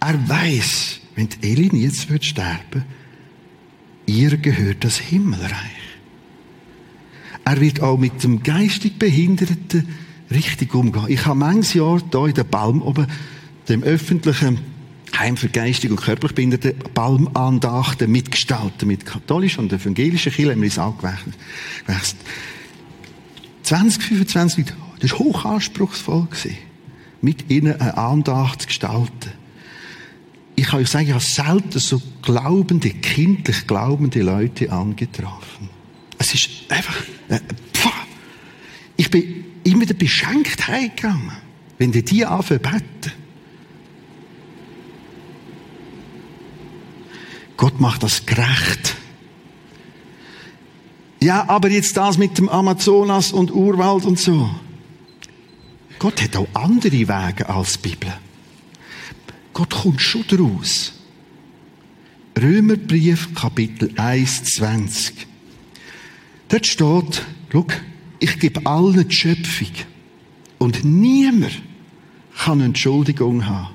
Er 0.00 0.28
weiß, 0.28 1.00
wenn 1.14 1.28
Elin 1.42 1.76
jetzt 1.76 2.10
wird 2.10 2.24
sterben, 2.24 2.84
ihr 4.06 4.36
gehört 4.36 4.84
das 4.84 4.98
Himmelreich. 4.98 5.84
Er 7.44 7.60
wird 7.60 7.80
auch 7.80 7.98
mit 7.98 8.22
dem 8.22 8.42
geistig 8.42 8.98
Behinderten 8.98 9.88
richtig 10.30 10.74
umgehen. 10.74 11.04
Ich 11.08 11.26
habe 11.26 11.38
manches 11.38 11.74
Jahr 11.74 12.00
hier 12.10 12.26
in 12.26 12.34
der 12.34 12.44
Balm 12.44 12.82
oben, 12.82 13.06
dem 13.68 13.82
öffentlichen 13.82 14.58
Heim 15.18 15.36
für 15.36 15.48
geistig 15.48 15.90
und 15.90 16.00
körperlich 16.00 16.34
behinderte 16.34 16.74
Balmandachten 16.94 18.10
mitgestaltet. 18.10 18.84
Mit 18.84 19.06
katholischen 19.06 19.64
und 19.64 19.72
evangelischen 19.72 20.32
Kirchen 20.32 20.52
haben 20.52 20.60
wir 20.60 20.66
uns 20.66 20.78
angewechselt. 20.78 21.36
20, 23.62 24.02
25 24.02 24.66
Leute. 24.66 24.76
Das 25.00 25.12
war 25.12 25.18
hochanspruchsvoll. 25.20 26.28
Mit 27.20 27.50
ihnen 27.50 27.80
eine 27.80 27.96
Andacht 27.96 28.62
zu 28.62 28.66
gestalten. 28.68 29.32
Ich 30.56 30.66
kann 30.66 30.80
euch 30.80 30.88
sagen, 30.88 31.06
ich 31.06 31.12
habe 31.12 31.24
selten 31.24 31.78
so 31.78 32.00
glaubende, 32.22 32.90
kindlich 32.90 33.66
glaubende 33.66 34.22
Leute 34.22 34.70
angetroffen. 34.70 35.68
Es 36.18 36.34
ist 36.34 36.50
einfach, 36.68 36.96
äh. 37.28 37.40
Ich 38.96 39.10
bin 39.10 39.44
immer 39.64 39.82
wieder 39.82 39.94
beschenkt 39.94 40.68
heimgegangen, 40.68 41.32
wenn 41.78 41.92
die 41.92 42.04
die 42.04 42.24
anfangen 42.24 42.62
beten. 42.62 43.12
Gott 47.56 47.80
macht 47.80 48.02
das 48.02 48.26
gerecht. 48.26 48.96
Ja, 51.20 51.48
aber 51.48 51.70
jetzt 51.70 51.96
das 51.96 52.18
mit 52.18 52.36
dem 52.36 52.48
Amazonas 52.48 53.32
und 53.32 53.52
Urwald 53.52 54.04
und 54.04 54.18
so. 54.18 54.50
Gott 55.98 56.20
hat 56.20 56.36
auch 56.36 56.48
andere 56.52 56.92
Wege 56.92 57.48
als 57.48 57.80
die 57.80 57.88
Bibel. 57.88 58.12
Gott 59.54 59.70
kommt 59.70 60.02
schon 60.02 60.24
daraus. 60.28 60.92
Römerbrief, 62.38 63.34
Kapitel 63.34 63.92
1, 63.96 64.44
20. 64.56 65.26
Dort 66.48 66.66
steht, 66.66 67.22
schau, 67.50 67.66
ich 68.24 68.38
gebe 68.38 68.64
allen 68.64 69.06
die 69.06 69.14
Schöpfung. 69.14 69.68
Und 70.56 70.82
niemand 70.82 71.60
kann 72.38 72.62
Entschuldigung 72.62 73.44
haben. 73.44 73.74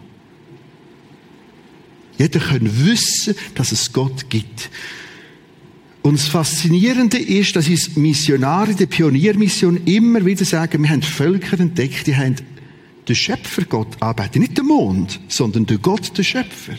Jeder 2.18 2.40
kann 2.40 2.86
wissen, 2.86 3.36
dass 3.54 3.72
es 3.72 3.94
Gott 3.94 4.30
gibt. 4.30 4.72
Und 6.02 6.18
das 6.18 6.28
Faszinierende 6.28 7.20
ist, 7.20 7.56
dass 7.56 7.70
uns 7.70 7.96
Missionare 7.96 8.74
der 8.74 8.88
Pioniermission 8.88 9.86
immer 9.86 10.26
wieder 10.26 10.46
sagen, 10.46 10.82
wir 10.82 10.90
haben 10.90 11.04
Völker 11.04 11.60
entdeckt, 11.60 12.08
die 12.08 12.16
haben 12.16 12.36
den 13.08 13.16
Schöpfer 13.16 13.66
Gott 13.66 14.02
arbeiten. 14.02 14.40
Nicht 14.40 14.58
der 14.58 14.64
Mond, 14.64 15.20
sondern 15.28 15.68
der 15.68 15.78
Gott, 15.78 16.18
der 16.18 16.24
Schöpfer. 16.24 16.74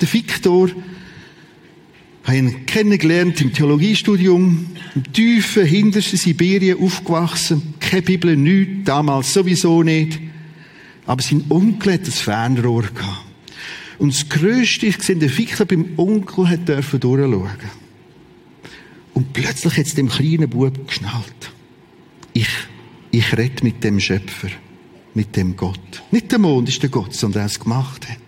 Der 0.00 0.12
Viktor, 0.12 0.70
habe 2.24 2.36
ihn 2.36 2.66
kennengelernt 2.66 3.40
im 3.40 3.52
Theologiestudium, 3.52 4.66
im 4.94 5.12
tiefen, 5.12 5.64
hintersten 5.64 6.18
Sibirien 6.18 6.78
aufgewachsen, 6.78 7.74
keine 7.80 8.02
Bibel, 8.02 8.36
nichts, 8.36 8.84
damals 8.84 9.32
sowieso 9.32 9.82
nicht. 9.82 10.18
Aber 11.06 11.22
sein 11.22 11.44
Onkel 11.48 11.94
hat 11.94 12.04
ein 12.04 12.12
Fernrohr 12.12 12.82
gehabt. 12.82 13.24
Und 13.98 14.14
das 14.14 14.28
Größte 14.28 14.86
ist, 14.86 14.98
gesehen, 14.98 15.20
der 15.20 15.36
Viktor 15.36 15.66
beim 15.66 15.90
Onkel 15.96 16.48
hat 16.48 16.68
dürfen 16.68 17.00
durchschauen. 17.00 17.50
Und 19.12 19.32
plötzlich 19.32 19.76
hat 19.76 19.86
es 19.86 19.94
dem 19.94 20.08
kleinen 20.08 20.48
Bub 20.48 20.86
geschnallt. 20.86 21.52
Ich, 22.32 22.48
ich 23.10 23.36
rede 23.36 23.62
mit 23.62 23.82
dem 23.84 24.00
Schöpfer, 24.00 24.48
mit 25.14 25.36
dem 25.36 25.56
Gott. 25.56 26.02
Nicht 26.10 26.32
der 26.32 26.38
Mond 26.38 26.68
ist 26.68 26.82
der 26.82 26.90
Gott, 26.90 27.14
sondern 27.14 27.42
er 27.42 27.46
es 27.46 27.60
gemacht 27.60 28.08
hat. 28.08 28.18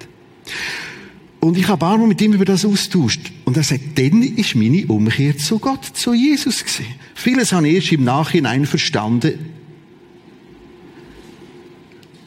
Und 1.44 1.58
ich 1.58 1.66
habe 1.66 1.84
einmal 1.88 2.06
mit 2.06 2.20
ihm 2.22 2.34
über 2.34 2.44
das 2.44 2.64
austauscht. 2.64 3.32
Und 3.44 3.56
er 3.56 3.64
sagt, 3.64 3.98
dann 3.98 4.22
ist 4.22 4.54
meine 4.54 4.86
Umkehr 4.86 5.36
zu 5.36 5.58
Gott, 5.58 5.84
zu 5.84 6.14
Jesus 6.14 6.60
gewesen. 6.60 6.86
Vieles 7.16 7.52
habe 7.52 7.68
ich 7.68 7.74
erst 7.74 7.92
im 7.92 8.04
Nachhinein 8.04 8.64
verstanden. 8.64 9.40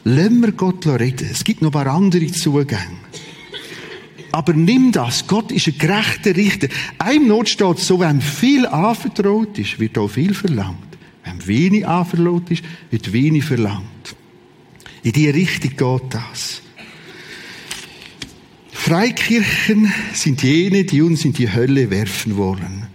Lassen 0.04 0.40
wir 0.42 0.52
Gott 0.52 0.86
reden. 0.86 1.30
Es 1.32 1.44
gibt 1.44 1.62
noch 1.62 1.70
ein 1.70 1.84
paar 1.84 1.86
andere 1.86 2.26
Zugänge. 2.26 2.98
Aber 4.32 4.52
nimm 4.52 4.92
das. 4.92 5.26
Gott 5.26 5.50
ist 5.50 5.66
ein 5.68 5.78
gerechter 5.78 6.36
Richter. 6.36 6.68
Einem 6.98 7.28
Not 7.28 7.48
steht 7.48 7.78
so, 7.78 7.98
wenn 8.00 8.20
viel 8.20 8.66
anvertraut 8.66 9.58
ist, 9.58 9.80
wird 9.80 9.96
auch 9.96 10.08
viel 10.08 10.34
verlangt. 10.34 10.76
Wenn 11.24 11.46
wenig 11.46 11.88
anvertraut 11.88 12.50
ist, 12.50 12.62
wird 12.90 13.10
wenig 13.14 13.44
verlangt. 13.44 14.14
In 15.02 15.12
die 15.12 15.30
Richtung 15.30 15.70
geht 15.70 16.14
das. 16.14 16.60
Freikirchen 18.86 19.92
sind 20.14 20.44
jene, 20.44 20.84
die 20.84 21.02
uns 21.02 21.24
in 21.24 21.32
die 21.32 21.52
Hölle 21.52 21.90
werfen 21.90 22.36
wollen. 22.36 22.86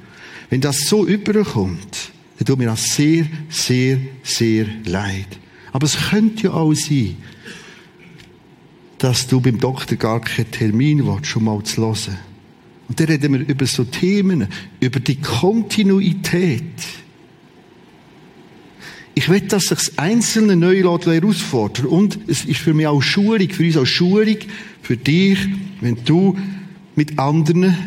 Wenn 0.50 0.62
das 0.62 0.88
so 0.88 1.06
überkommt, 1.06 2.12
dann 2.38 2.46
tut 2.46 2.60
mir 2.60 2.68
das 2.68 2.96
sehr, 2.96 3.26
sehr, 3.50 3.98
sehr 4.24 4.68
leid. 4.86 5.28
Aber 5.74 5.86
es 5.86 5.98
könnte 6.10 6.44
ja 6.44 6.54
auch 6.54 6.74
sein, 6.74 7.18
dass 9.00 9.28
du 9.28 9.42
beim 9.42 9.60
Doktor 9.60 9.98
gar 9.98 10.22
keinen 10.22 10.50
Termin 10.50 11.06
willst, 11.06 11.26
schon 11.26 11.44
mal 11.44 11.62
zu 11.64 11.82
hören. 11.82 12.18
Und 12.88 12.98
dann 12.98 13.08
reden 13.08 13.34
wir 13.34 13.50
über 13.50 13.66
so 13.66 13.84
Themen, 13.84 14.48
über 14.80 15.02
die 15.02 15.20
Kontinuität. 15.20 16.64
Ich 19.22 19.30
will, 19.30 19.42
dass 19.42 19.66
sich 19.66 19.78
das 19.78 19.98
einzelne 20.00 20.56
neue 20.56 20.82
herausfordern. 20.82 21.86
Und 21.86 22.18
es 22.28 22.44
ist 22.44 22.60
für 22.60 22.74
mich 22.74 22.88
auch 22.88 23.04
Schulung, 23.04 23.48
für 23.52 23.64
uns 23.64 23.78
auch 23.78 23.86
Schulung, 23.86 24.38
für 24.82 24.98
dich, 24.98 25.38
wenn 25.80 26.04
du 26.04 26.36
mit 26.96 27.20
anderen 27.20 27.78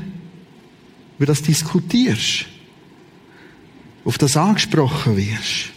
über 1.18 1.26
das 1.26 1.42
diskutierst. 1.42 2.46
Auf 4.04 4.16
das 4.16 4.36
angesprochen 4.36 5.16
wirst. 5.16 5.72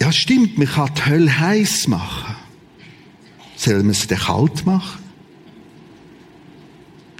Ja, 0.00 0.12
stimmt, 0.12 0.56
man 0.56 0.66
kann 0.66 0.90
die 0.96 1.04
Hölle 1.04 1.38
heiß 1.38 1.88
machen. 1.88 2.36
Sollen 3.54 3.84
wir 3.84 3.90
es 3.90 4.06
denn 4.06 4.16
kalt 4.16 4.64
machen? 4.64 5.02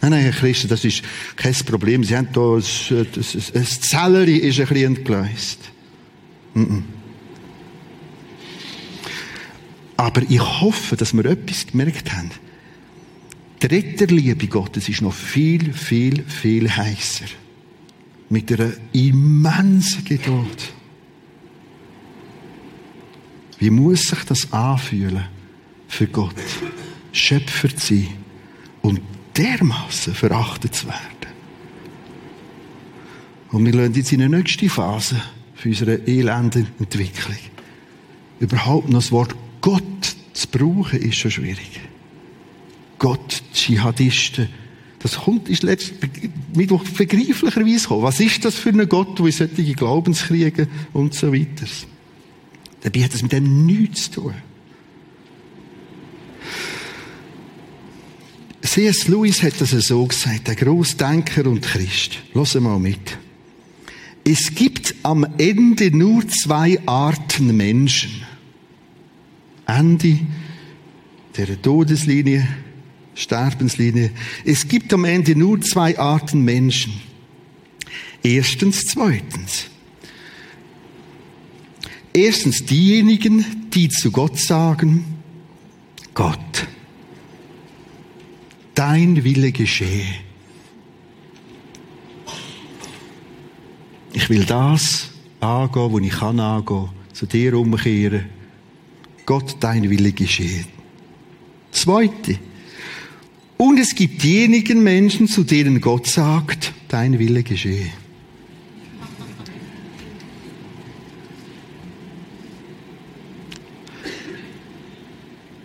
Nein, 0.01 0.12
nein, 0.12 0.22
Herr 0.22 0.32
Christen, 0.32 0.68
das 0.68 0.82
ist 0.86 1.03
kein 1.36 1.53
Problem. 1.66 2.05
Sie 2.05 2.16
haben 2.16 2.28
da, 2.32 2.57
ein, 2.57 3.07
ein, 3.55 3.66
Zelleri 3.66 4.36
ist 4.38 4.61
ein 4.61 4.66
bisschen 4.66 4.96
entgleist. 4.96 5.59
Aber 9.96 10.22
ich 10.28 10.40
hoffe, 10.40 10.96
dass 10.96 11.14
wir 11.14 11.24
etwas 11.24 11.66
gemerkt 11.66 12.12
haben. 12.12 12.30
Die 13.62 13.66
Retterliebe 13.66 14.46
Gottes 14.46 14.88
ist 14.88 15.02
noch 15.02 15.14
viel, 15.14 15.72
viel, 15.72 16.22
viel 16.24 16.70
heißer. 16.70 17.26
Mit 18.28 18.52
einer 18.52 18.72
immensen 18.92 20.04
Geduld. 20.04 20.72
Wie 23.59 23.70
muss 23.70 24.02
sich 24.02 24.22
das 24.24 24.52
anfühlen? 24.52 25.24
für 25.88 26.06
Gott 26.06 26.34
Schöpfer 27.11 27.74
zu 27.74 27.94
sein 27.94 28.09
und 28.82 29.00
dermaßen 29.36 30.14
verachtet 30.14 30.74
zu 30.74 30.86
werden. 30.86 31.02
Und 33.50 33.64
wir 33.64 33.72
lernen 33.72 33.94
jetzt 33.94 34.12
in 34.12 34.20
die 34.20 34.28
nächste 34.28 34.68
Phase 34.68 35.20
für 35.59 35.68
unsere 35.68 36.06
elenden 36.06 36.68
Entwicklung. 36.78 37.36
Überhaupt 38.38 38.88
noch 38.88 39.00
das 39.00 39.12
Wort 39.12 39.34
Gott 39.61 39.82
zu 40.32 40.48
brauchen, 40.48 41.00
ist 41.00 41.16
schon 41.16 41.32
schwierig. 41.32 41.80
Gott, 42.98 43.42
Dschihadisten, 43.52 44.48
das 45.00 45.16
kommt, 45.16 45.48
ist 45.48 45.62
letztlich 45.62 46.30
Mittwoch 46.54 46.84
begreiflicherweise 46.84 47.82
gekommen. 47.82 48.02
Was 48.02 48.20
ist 48.20 48.44
das 48.44 48.54
für 48.54 48.70
ein 48.70 48.88
Gott, 48.88 49.18
der 49.18 49.26
in 49.26 49.32
solche 49.32 49.74
Glaubenskriege 49.74 50.68
und 50.92 51.14
so 51.14 51.32
weiter? 51.32 51.66
Dabei 52.82 53.02
hat 53.02 53.14
es 53.14 53.22
mit 53.22 53.32
dem 53.32 53.66
nichts 53.66 54.11
zu 54.11 54.22
tun. 54.22 54.34
C.S. 58.62 59.09
Lewis 59.09 59.42
hat 59.42 59.61
das 59.61 59.70
so 59.70 60.04
gesagt, 60.06 60.46
der 60.46 60.54
Großdenker 60.54 61.46
und 61.46 61.62
Christ. 61.62 62.18
Lass 62.34 62.54
mal 62.54 62.78
mit. 62.78 63.18
Es 64.31 64.55
gibt 64.55 64.95
am 65.05 65.26
Ende 65.39 65.91
nur 65.91 66.29
zwei 66.29 66.79
Arten 66.85 67.57
Menschen. 67.57 68.11
Ende 69.66 70.18
der 71.35 71.62
Todeslinie, 71.62 72.47
Sterbenslinie. 73.14 74.11
Es 74.45 74.68
gibt 74.68 74.93
am 74.93 75.07
Ende 75.07 75.35
nur 75.35 75.62
zwei 75.62 75.99
Arten 75.99 76.45
Menschen. 76.45 76.93
Erstens, 78.22 78.85
zweitens. 78.85 79.70
Erstens 82.12 82.66
diejenigen, 82.66 83.70
die 83.72 83.89
zu 83.89 84.11
Gott 84.11 84.39
sagen, 84.39 85.07
Gott 86.12 86.68
dein 88.74 89.24
Wille 89.24 89.53
geschehe. 89.53 90.28
Ich 94.12 94.28
will 94.30 94.44
das 94.44 95.09
angehen, 95.40 95.92
wo 95.92 95.98
ich 95.98 96.11
kann 96.11 96.40
angehen, 96.40 96.88
zu 97.12 97.26
dir 97.26 97.54
umkehren. 97.54 98.26
Gott, 99.26 99.56
dein 99.61 99.88
Wille 99.90 100.12
geschehe. 100.12 100.64
Zweite. 101.70 102.38
Und 103.59 103.78
es 103.78 103.94
gibt 103.94 104.22
diejenigen 104.22 104.82
Menschen, 104.82 105.28
zu 105.28 105.44
denen 105.44 105.80
Gott 105.80 106.06
sagt, 106.06 106.72
dein 106.88 107.18
Wille 107.18 107.42
geschehe. 107.42 107.90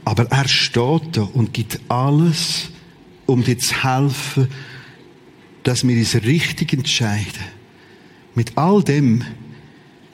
Aber 0.06 0.26
er 0.26 0.48
steht 0.48 1.18
da 1.18 1.22
und 1.22 1.54
gibt 1.54 1.80
alles, 1.88 2.70
um 3.26 3.44
dir 3.44 3.58
zu 3.58 3.84
helfen, 3.84 4.48
dass 5.64 5.88
wir 5.88 5.98
uns 5.98 6.16
richtig 6.16 6.74
entscheiden. 6.74 7.63
Mit 8.36 8.58
all 8.58 8.84
dem 8.84 9.24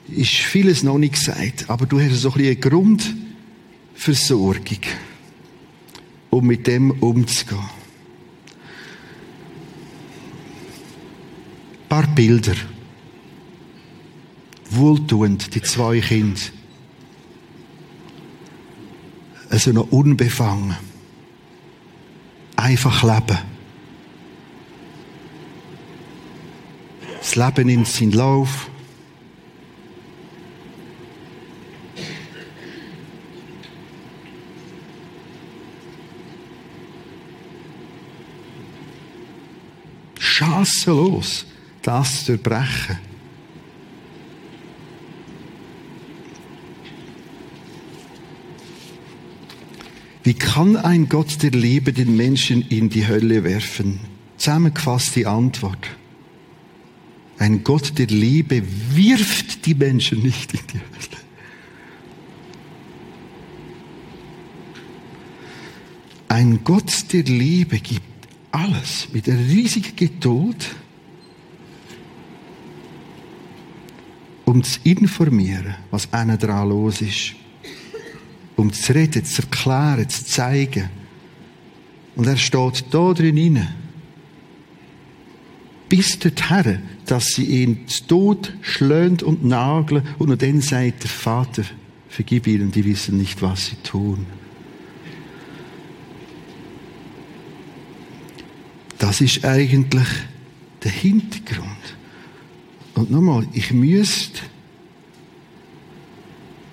ist 0.08 0.30
vieles 0.30 0.82
noch 0.82 0.98
nicht 0.98 1.14
gesagt, 1.14 1.70
aber 1.70 1.86
du 1.86 2.00
hast 2.00 2.14
so 2.20 2.32
ein 2.32 2.34
bisschen 2.34 2.50
eine 2.50 2.56
Grundversorgung, 3.94 4.80
um 6.30 6.46
mit 6.46 6.66
dem 6.66 6.90
umzugehen. 6.90 7.58
Ein 11.82 11.88
paar 11.88 12.06
Bilder. 12.14 12.54
Wohltuend, 14.70 15.54
die 15.54 15.62
zwei 15.62 16.00
Kinder. 16.00 16.40
Also 19.48 19.72
noch 19.72 19.90
unbefangen. 19.90 20.76
Einfach 22.54 23.02
leben. 23.02 23.49
Das 27.20 27.36
Leben 27.36 27.66
nimmt 27.66 27.86
seinen 27.86 28.12
Lauf. 28.12 28.70
chancenlos, 40.40 41.46
das 41.82 42.24
zu 42.24 42.32
durchbrechen. 42.36 42.98
Wie 50.22 50.34
kann 50.34 50.76
ein 50.76 51.08
Gott 51.08 51.42
der 51.42 51.50
Liebe 51.50 51.92
den 51.92 52.16
Menschen 52.16 52.62
in 52.68 52.90
die 52.90 53.06
Hölle 53.06 53.42
werfen? 53.42 54.00
Zusammengefasst 54.36 55.16
die 55.16 55.26
Antwort. 55.26 55.99
Ein 57.40 57.64
Gott 57.64 57.98
der 57.98 58.06
Liebe 58.08 58.62
wirft 58.94 59.64
die 59.64 59.74
Menschen 59.74 60.22
nicht 60.22 60.52
in 60.52 60.60
die 60.74 60.78
Hölle. 60.78 61.20
Ein 66.28 66.60
Gott 66.62 67.10
der 67.14 67.22
Liebe 67.22 67.78
gibt 67.78 68.02
alles 68.50 69.08
mit 69.10 69.26
einer 69.26 69.38
riesigen 69.38 69.96
Geduld, 69.96 70.76
um 74.44 74.62
zu 74.62 74.78
informieren, 74.84 75.76
was 75.90 76.12
einer 76.12 76.36
dran 76.36 76.68
los 76.68 77.00
ist. 77.00 77.32
Um 78.54 78.70
zu 78.70 78.94
reden, 78.94 79.24
zu 79.24 79.40
erklären, 79.40 80.06
zu 80.10 80.26
zeigen. 80.26 80.90
Und 82.16 82.26
er 82.26 82.36
steht 82.36 82.84
da 82.90 83.14
drin 83.14 83.38
inne. 83.38 83.79
Bis 85.90 86.20
dorthin, 86.20 86.78
dass 87.04 87.26
sie 87.34 87.44
ihn 87.44 87.88
zu 87.88 88.06
Tod 88.06 88.54
schlönt 88.62 89.24
und 89.24 89.44
nageln 89.44 90.04
und 90.18 90.28
nur 90.28 90.36
dann 90.36 90.60
sagt 90.60 91.02
der 91.02 91.10
Vater, 91.10 91.64
vergib 92.08 92.46
ihnen, 92.46 92.70
die 92.70 92.84
wissen 92.84 93.18
nicht, 93.18 93.42
was 93.42 93.66
sie 93.66 93.76
tun. 93.82 94.24
Das 98.98 99.20
ist 99.20 99.44
eigentlich 99.44 100.06
der 100.84 100.92
Hintergrund. 100.92 101.96
Und 102.94 103.10
nochmal, 103.10 103.48
ich 103.52 103.72
müsste 103.72 104.42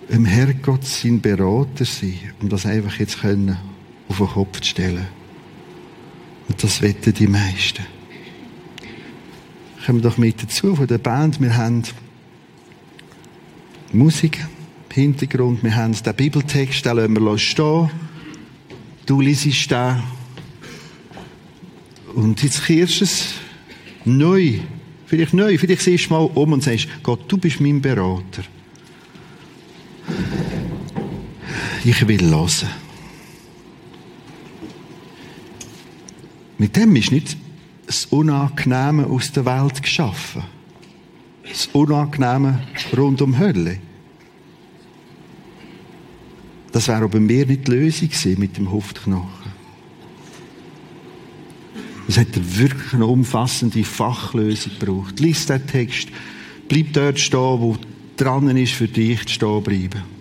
im 0.10 0.26
Herrgott 0.26 0.86
sein 0.86 1.22
Berater 1.22 1.86
sein, 1.86 2.20
um 2.40 2.50
das 2.50 2.68
einfach 2.68 3.00
jetzt 3.00 3.18
auf 3.18 3.24
den 3.24 4.28
Kopf 4.28 4.60
zu 4.62 4.70
stellen. 4.70 5.08
Und 6.48 6.64
das 6.64 6.84
wetten 6.84 7.16
die 7.16 7.28
meisten. 7.28 7.97
Kommen 9.88 10.02
doch 10.02 10.18
mit 10.18 10.44
dazu 10.44 10.76
von 10.76 10.86
der 10.86 10.98
Band. 10.98 11.40
Wir 11.40 11.56
haben 11.56 11.82
Musik 13.94 14.46
im 14.90 14.94
Hintergrund, 14.94 15.64
wir 15.64 15.78
haben 15.78 15.94
den 15.94 16.14
Bibeltext, 16.14 16.86
den 16.86 16.98
lassen 16.98 17.14
wir 17.14 17.38
stehen. 17.38 17.90
Du 19.06 19.22
liest 19.22 19.72
den 19.72 20.04
und 22.14 22.44
jetzt 22.44 22.66
kehrst 22.66 23.00
du 23.00 23.06
es 23.06 23.36
neu, 24.04 24.60
vielleicht 25.06 25.34
neu, 25.34 25.58
vielleicht 25.58 25.84
siehst 25.84 26.10
du 26.10 26.16
mal 26.16 26.30
um 26.34 26.52
und 26.52 26.64
sagst, 26.64 26.90
Gott, 27.02 27.22
du 27.30 27.38
bist 27.38 27.62
mein 27.62 27.82
Berater. 27.82 28.44
Ich 31.86 32.06
will 32.06 32.30
hören. 32.30 32.50
Mit 36.58 36.76
dem 36.76 36.94
ist 36.98 37.14
nicht 37.14 37.38
das 37.88 38.06
Unangenehme 38.06 39.08
aus 39.08 39.32
der 39.32 39.46
Welt 39.46 39.82
geschaffen. 39.82 40.44
Das 41.48 41.68
Unangenehme 41.68 42.62
rund 42.96 43.22
um 43.22 43.40
Hölle. 43.40 43.80
Das 46.74 46.90
wäre 46.90 47.06
aber 47.06 47.20
mir 47.20 47.46
nicht 47.46 47.68
die 47.68 47.72
Lösung 47.72 48.10
gewesen 48.10 48.40
mit 48.40 48.58
dem 48.58 48.72
Huftknochen. 48.72 49.48
Es 52.10 52.18
hat 52.18 52.28
wirklich 52.34 52.94
eine 52.94 53.06
umfassende 53.06 53.84
Fachlösung 53.84 54.74
gebraucht. 54.80 55.20
Lies 55.20 55.46
den 55.46 55.66
Text, 55.66 56.10
bleib 56.68 56.94
dort 56.94 57.20
stehen, 57.20 57.40
wo 57.62 57.78
dran 58.18 58.56
ist, 58.56 58.74
für 58.74 58.88
dich 58.88 59.26
zu 59.26 59.34
stehen 59.34 59.64
bleiben. 59.64 60.17